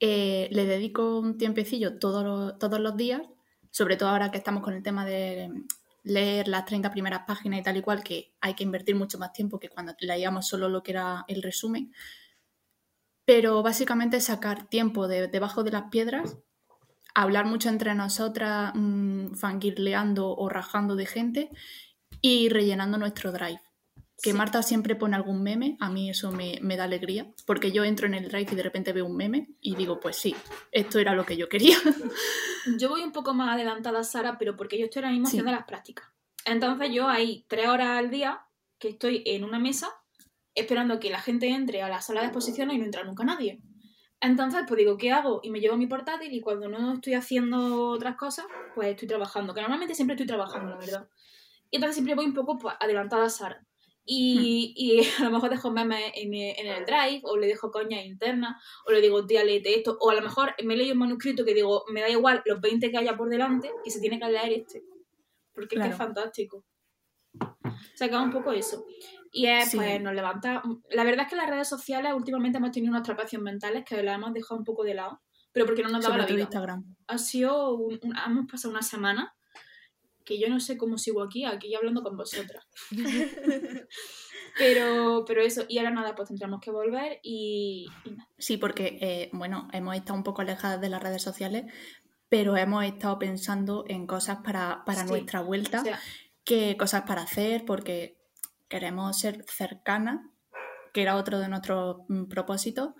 [0.00, 2.24] eh, le dedico un tiempecillo todos
[2.80, 3.22] los, días,
[3.70, 5.50] sobre todo ahora que estamos con el tema de
[6.04, 9.32] leer las 30 primeras páginas y tal y cual, que hay que invertir mucho más
[9.32, 11.92] tiempo que cuando leíamos solo lo que era el resumen.
[13.24, 16.38] Pero básicamente sacar tiempo de debajo de las piedras
[17.18, 21.50] hablar mucho entre nosotras, mmm, fangirleando o rajando de gente
[22.20, 23.60] y rellenando nuestro drive.
[24.20, 24.36] Que Sí.
[24.36, 28.06] Marta siempre pone algún meme, a mí eso me, me da alegría, porque yo entro
[28.06, 30.34] en el drive y de repente veo un meme y digo, pues sí,
[30.72, 31.76] esto era lo que yo quería.
[32.78, 35.36] Yo voy un poco más adelantada, Sara, pero porque yo estoy ahora mismo Sí.
[35.36, 36.06] haciendo las prácticas.
[36.44, 38.42] Entonces yo hay tres horas al día
[38.78, 39.88] que estoy en una mesa
[40.54, 43.60] esperando que la gente entre a la sala de exposiciones y no entra nunca nadie.
[44.20, 45.38] Entonces, pues digo, ¿qué hago?
[45.44, 49.54] Y me llevo mi portátil y cuando no estoy haciendo otras cosas, pues estoy trabajando.
[49.54, 51.08] Que normalmente siempre estoy trabajando, la verdad.
[51.70, 53.64] Y entonces siempre voy un poco pues, adelantada a Sara.
[54.10, 58.02] Y, y a lo mejor dejo memes en, en el drive, o le dejo coña
[58.02, 59.98] interna, o le digo, tía, léete esto.
[60.00, 62.90] O a lo mejor me leo un manuscrito que digo, me da igual los 20
[62.90, 64.82] que haya por delante, que se tiene que leer este.
[65.52, 66.64] Porque es que es fantástico.
[68.00, 68.86] Acaba un poco eso.
[69.30, 69.76] Y es, Sí.
[69.76, 70.62] pues, nos levanta.
[70.90, 74.14] La verdad es que las redes sociales últimamente hemos tenido unos trapacios mentales que las
[74.16, 75.20] hemos dejado un poco de lado,
[75.52, 76.42] pero porque no nos daba Sobre la vida.
[76.44, 76.96] Instagram.
[77.08, 77.74] Ha sido.
[77.74, 79.34] un- un- hemos pasado una semana
[80.28, 82.62] que yo no sé cómo sigo aquí, aquí hablando con vosotras.
[84.58, 88.28] pero, pero eso, y ahora nada, pues tendremos que volver y, y nada.
[88.36, 91.64] Sí, porque, eh, bueno, hemos estado un poco alejadas de las redes sociales,
[92.28, 95.98] pero hemos estado pensando en cosas para, para Sí, nuestra vuelta, O sea,
[96.44, 98.18] que cosas para hacer, porque
[98.68, 100.20] queremos ser cercanas,
[100.92, 102.90] que era otro de nuestros mm, propósitos.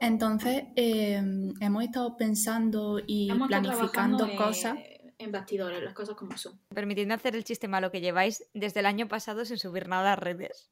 [0.00, 1.22] Entonces, eh,
[1.60, 4.78] hemos estado pensando y planificando eh, cosas.
[5.18, 6.60] En bastidores, las cosas como son.
[6.74, 10.16] Permitidme hacer el chiste malo que lleváis desde el año pasado sin subir nada a
[10.16, 10.70] redes.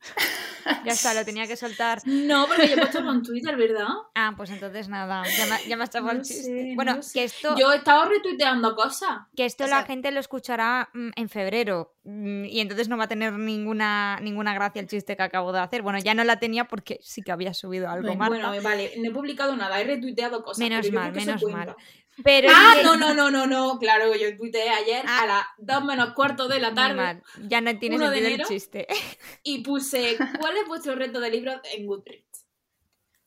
[0.84, 2.00] ya está, lo tenía que soltar.
[2.04, 3.88] No, porque yo he puesto en Twitter, ¿verdad?
[4.14, 6.42] Ah, pues entonces nada, ya me, ya me has el chiste.
[6.42, 9.20] sé, bueno, no que esto, Yo he estado retuiteando cosas.
[9.36, 13.04] que esto o la gente lo escuchará mm, en febrero mm, y entonces no va
[13.04, 15.82] a tener ninguna, ninguna gracia el chiste que acabo de hacer.
[15.82, 18.48] Bueno, ya no la tenía porque sí que había subido algo, Bueno, Marta.
[18.48, 20.58] Bueno, vale, no he publicado nada, he retuiteado cosas.
[20.58, 21.76] Menos mal, menos mal.
[22.24, 25.22] Pero Ah, no, no, no, no, no, claro, yo tuiteé ayer Ah.
[25.22, 27.22] a las 2 menos cuarto de la tarde mal.
[27.48, 28.48] Ya no tiene 1 de sentido el enero.
[28.48, 28.86] chiste.
[29.42, 32.29] y puse ¿cuál es vuestro reto de libros en Goodreads?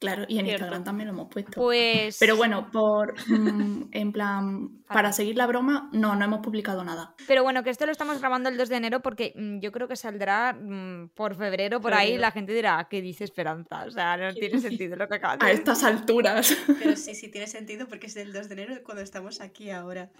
[0.03, 0.65] Claro, y en Cierto.
[0.65, 1.53] Instagram también lo hemos puesto.
[1.53, 2.17] Pues.
[2.19, 7.15] Pero bueno, por mm, en plan, para seguir la broma, no, no hemos publicado nada.
[7.25, 9.87] Pero bueno, que esto lo estamos grabando el 2 de enero porque mm, yo creo
[9.87, 13.85] que saldrá mm, por febrero, por ahí la gente dirá, ¿qué dice Esperanza?
[13.85, 14.67] O sea, no ¿Qué tiene dice?
[14.67, 16.53] sentido lo que acabas de A estas alturas.
[16.79, 20.11] Pero sí, sí tiene sentido porque es del 2 de enero cuando estamos aquí ahora.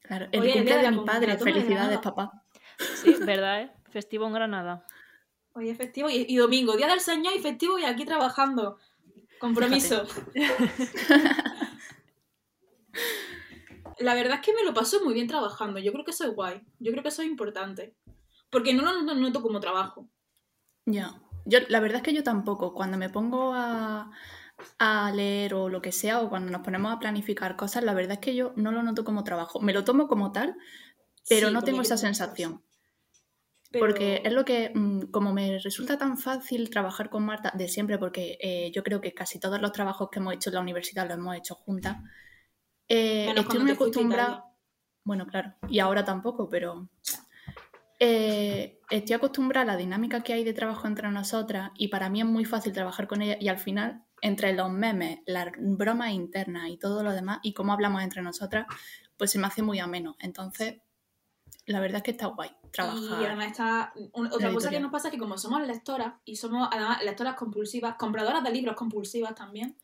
[0.00, 1.38] Claro, el Oye, el cumple día de mi padre.
[1.38, 2.32] Felicidades, papá.
[2.96, 3.72] Sí, verdad, ¿eh?
[3.92, 4.84] Festivo en Granada.
[5.54, 8.78] Hoy es festivo y, y domingo, día del Señor y festivo y aquí trabajando.
[9.42, 10.06] Compromiso.
[13.98, 15.80] La verdad es que me lo paso muy bien trabajando.
[15.80, 16.62] Yo creo que eso es guay.
[16.78, 17.96] Yo creo que eso es importante.
[18.50, 20.08] Porque no lo noto como trabajo.
[20.86, 21.20] Ya.
[21.44, 22.72] Yo, la verdad es que yo tampoco.
[22.72, 24.12] Cuando me pongo a,
[24.78, 28.12] a leer o lo que sea, o cuando nos ponemos a planificar cosas, la verdad
[28.12, 29.58] es que yo no lo noto como trabajo.
[29.58, 30.56] Me lo tomo como tal,
[31.28, 32.62] pero Sí, no tengo esa sensación.
[33.72, 37.68] Pero- Porque es lo que, mm, como me resulta tan fácil trabajar con Marta de
[37.68, 40.60] siempre, porque eh, yo creo que casi todos los trabajos que hemos hecho en la
[40.60, 41.96] universidad los hemos hecho juntas,
[42.88, 44.44] eh, estoy muy acostumbrada.
[45.04, 46.88] Bueno, claro, y ahora tampoco, pero
[47.98, 52.20] eh, estoy acostumbrada a la dinámica que hay de trabajo entre nosotras y para mí
[52.20, 56.68] es muy fácil trabajar con ella y al final, entre los memes, las bromas internas
[56.68, 58.66] y todo lo demás y cómo hablamos entre nosotras,
[59.16, 60.16] pues se me hace muy ameno.
[60.20, 60.76] Entonces,
[61.66, 63.20] la verdad es que está guay trabajar.
[63.20, 63.92] Y además está.
[64.12, 67.96] otra cosa que nos pasa es que como somos lectoras y somos además lectoras compulsivas,
[67.98, 69.76] compradoras de libros compulsivas también,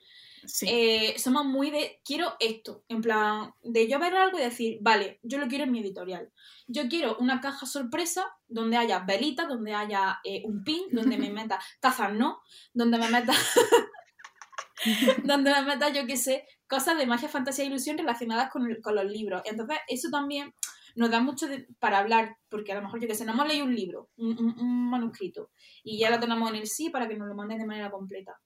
[0.46, 0.66] Sí.
[0.70, 2.84] eh, somos muy de quiero esto.
[2.88, 6.30] En plan, de yo ver algo y decir, vale, yo lo quiero en mi editorial.
[6.66, 11.30] Yo quiero una caja sorpresa donde haya velitas, donde haya eh, un pin, donde me
[11.30, 12.40] meta tazas no,
[12.72, 13.32] donde me meta.
[15.24, 18.94] donde me meta, yo qué sé, cosas de magia, fantasía e ilusión relacionadas con, con
[18.94, 19.42] los libros.
[19.44, 20.54] Entonces, eso también
[20.98, 21.46] nos da mucho
[21.78, 24.90] para hablar, porque a lo mejor, yo que sé, no hemos leído un libro, un
[24.90, 25.50] manuscrito,
[25.84, 28.36] y ya lo tenemos en el sí para que nos lo manden de manera completa.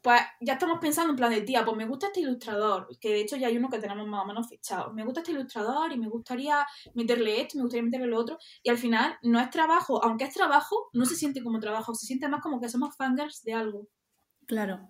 [0.00, 3.20] Pues ya estamos pensando en plan de tía, pues me gusta este ilustrador, que de
[3.22, 4.92] hecho ya hay uno que tenemos más o menos fichado.
[4.92, 6.64] Me gusta este ilustrador y me gustaría
[6.94, 8.38] meterle esto, me gustaría meterle lo otro.
[8.62, 12.06] Y al final no es trabajo, aunque es trabajo, no se siente como trabajo, se
[12.06, 13.88] siente más como que somos fangirls de algo.
[14.46, 14.88] Claro.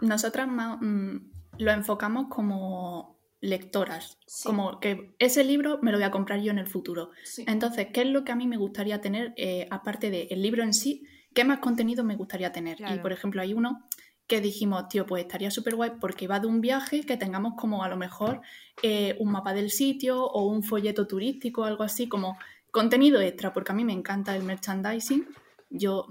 [0.00, 1.16] Nosotras más, mm,
[1.58, 4.46] lo enfocamos como lectoras, Sí.
[4.46, 7.10] como que ese libro me lo voy a comprar yo en el futuro.
[7.24, 7.44] Sí.
[7.48, 10.74] Entonces, ¿qué es lo que a mí me gustaría tener, eh, aparte del libro en
[10.74, 11.04] sí?
[11.34, 12.78] ¿Qué más contenido me gustaría tener?
[12.80, 13.86] Y, por ejemplo, hay uno
[14.26, 17.82] que dijimos, tío, pues estaría súper guay porque va de un viaje que tengamos como
[17.82, 18.40] a lo mejor
[18.82, 22.36] eh, un mapa del sitio o un folleto turístico, algo así, como
[22.70, 25.26] contenido extra, porque a mí me encanta el merchandising.
[25.70, 26.06] Yo,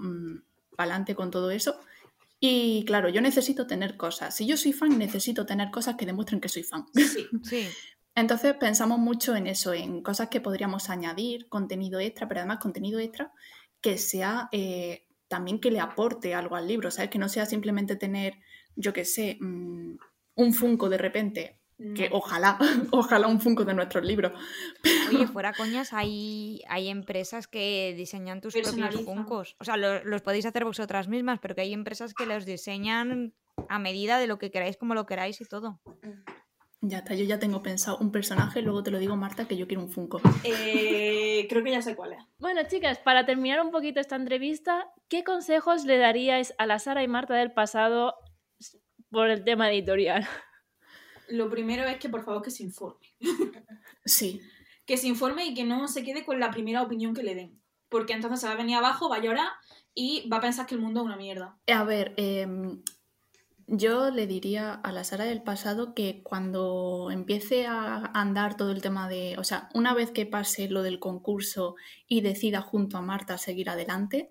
[0.76, 1.80] para adelante con todo eso.
[2.40, 4.34] Y claro, yo necesito tener cosas.
[4.34, 6.86] Si yo soy fan, necesito tener cosas que demuestren que soy fan.
[6.94, 7.26] Sí.
[7.44, 7.68] Sí.
[8.14, 12.98] Entonces pensamos mucho en eso, en cosas que podríamos añadir, contenido extra, pero además contenido
[12.98, 13.32] extra
[13.80, 17.10] que sea eh, también que le aporte algo al libro, ¿sabes?
[17.10, 18.34] Que no sea simplemente tener,
[18.74, 19.96] yo qué sé, mm,
[20.34, 21.59] un Funko de repente,
[21.94, 22.16] que No.
[22.16, 22.58] ojalá,
[22.92, 24.32] ojalá un Funko de nuestros libros.
[25.08, 29.56] Oye, fuera coñas, hay, hay empresas que diseñan tus propios funcos.
[29.58, 33.32] O sea, lo- los podéis hacer vosotras mismas, pero que hay empresas que los diseñan
[33.68, 35.80] a medida de lo que queráis, como lo queráis y todo.
[36.82, 39.66] Ya está, yo ya tengo pensado un personaje, luego te lo digo, Marta, que yo
[39.66, 40.18] quiero un Funko.
[40.44, 42.24] Eh, creo que ya sé cuál es.
[42.38, 47.02] Bueno, chicas, para terminar un poquito esta entrevista, ¿qué consejos le daríais a la Sara
[47.02, 48.14] y Marta del pasado
[49.10, 50.26] por el tema editorial?
[51.30, 53.06] Lo primero es que por favor que se informe.
[54.04, 54.40] Sí,
[54.86, 57.60] Que se informe y que no se quede con la primera opinión que le den.
[57.88, 59.48] Porque entonces se va a venir abajo, va a llorar
[59.94, 61.58] y va a pensar que el mundo es una mierda.
[61.66, 62.82] A ver, em,
[63.72, 68.82] Yo le diría a la Sara del pasado que cuando empiece a andar todo el
[68.82, 71.76] tema de, o sea, una vez que pase lo del concurso
[72.08, 74.28] y decida junto a Marta seguir adelante,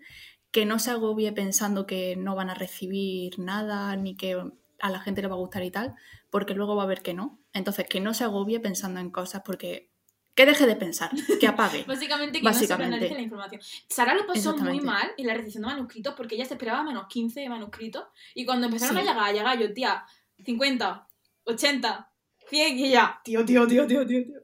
[0.51, 4.35] que no se agobie pensando que no van a recibir nada ni que
[4.81, 5.95] a la gente le va a gustar y tal,
[6.30, 7.39] porque luego va a ver que no.
[7.53, 9.89] Entonces, que no se agobie pensando en cosas porque
[10.39, 11.84] que deje de pensar, que apague.
[11.88, 13.61] Básicamente que no sobreanalice la información.
[13.89, 17.07] Sara lo pasó muy mal en la recepción de manuscritos porque ella se esperaba menos
[17.07, 20.05] 15 de manuscritos y cuando empezaron a llegar, a llegar yo, tía,
[20.45, 21.07] 50,
[21.43, 22.11] 80,
[22.47, 24.41] 100 y ella, tío, tío, tío, tío, tío, tío.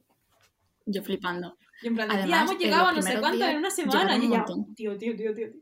[0.86, 1.58] Yo flipando.
[1.82, 4.46] Y en plan, Además, hemos llegado a no sé cuánto en una semana y ella,
[4.76, 5.62] tío, tío, tío, tío, tío.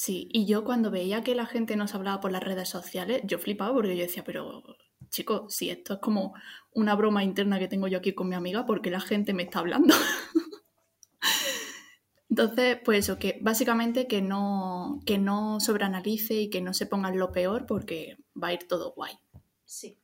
[0.00, 3.38] Sí, y yo cuando veía que la gente nos hablaba por las redes sociales, yo
[3.38, 4.62] flipaba porque yo decía, pero
[5.10, 6.32] chicos, si esto es como
[6.72, 9.58] una broma interna que tengo yo aquí con mi amiga, porque la gente me está
[9.58, 9.94] hablando.
[12.30, 17.10] Entonces, pues eso, que básicamente que no, que no sobreanalice y que no se ponga
[17.10, 19.18] en lo peor porque va a ir todo guay.
[19.66, 19.98] Sí.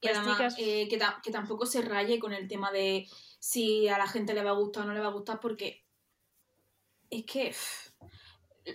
[0.00, 3.06] Y además, eh, que, que, tampoco se raye con el tema de
[3.38, 5.86] si a la gente le va a gustar o no le va a gustar, porque
[7.10, 7.54] es que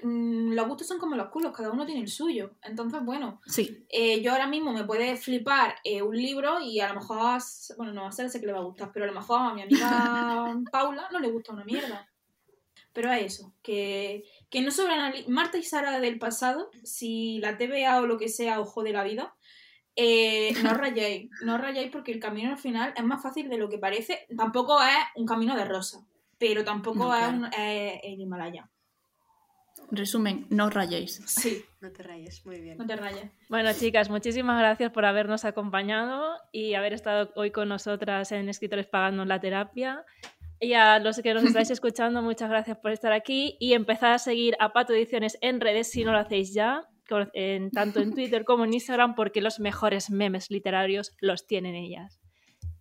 [0.03, 2.51] los gustos son como los culos, cada uno tiene el suyo.
[2.61, 3.85] Entonces, bueno, sí.
[3.89, 7.41] Eh, yo ahora mismo me puede flipar eh, un libro y a lo mejor,
[7.77, 9.39] bueno, no va a ser ese que le va a gustar, pero a lo mejor
[9.39, 12.09] a mi amiga Paula no le gusta una mierda.
[12.93, 18.01] Pero es eso, que, que no sobran Marta y Sara del pasado, si la TVA
[18.01, 19.35] o lo que sea ojo de la vida,
[19.99, 23.67] eh, no rayéis, no rayéis porque el camino al final es más fácil de lo
[23.67, 24.25] que parece.
[24.37, 26.05] Tampoco es un camino de rosa,
[26.37, 28.69] pero tampoco es, el Himalaya.
[29.89, 31.21] Resumen, no rayéis.
[31.25, 31.63] Sí.
[31.79, 32.77] No te rayes, muy bien.
[32.77, 33.31] No te rayes.
[33.49, 38.87] Bueno, chicas, muchísimas gracias por habernos acompañado y haber estado hoy con nosotras en Escritores
[38.87, 40.03] Pagando la Terapia.
[40.59, 44.19] Y a los que nos estáis escuchando, muchas gracias por estar aquí y empezar a
[44.19, 46.83] seguir a Pato Ediciones en redes si no lo hacéis ya,
[47.33, 52.19] en, tanto en Twitter como en Instagram, porque los mejores memes literarios los tienen ellas.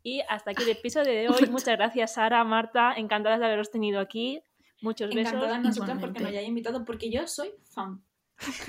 [0.02, 1.46] Y hasta aquí el episodio de hoy.
[1.50, 4.40] Muchas gracias, Sara, Marta, encantadas de haberos tenido aquí.
[4.80, 5.32] Muchos besos.
[5.32, 8.02] Encantada nosotras porque me hayáis invitado, porque yo soy fan.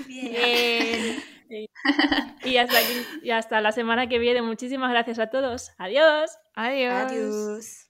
[0.06, 1.22] Bien.
[2.44, 2.78] y, hasta
[3.22, 4.42] y hasta la semana que viene.
[4.42, 5.72] Muchísimas gracias a todos.
[5.78, 6.38] Adiós.
[6.54, 6.94] Adiós.
[6.94, 7.87] Adiós.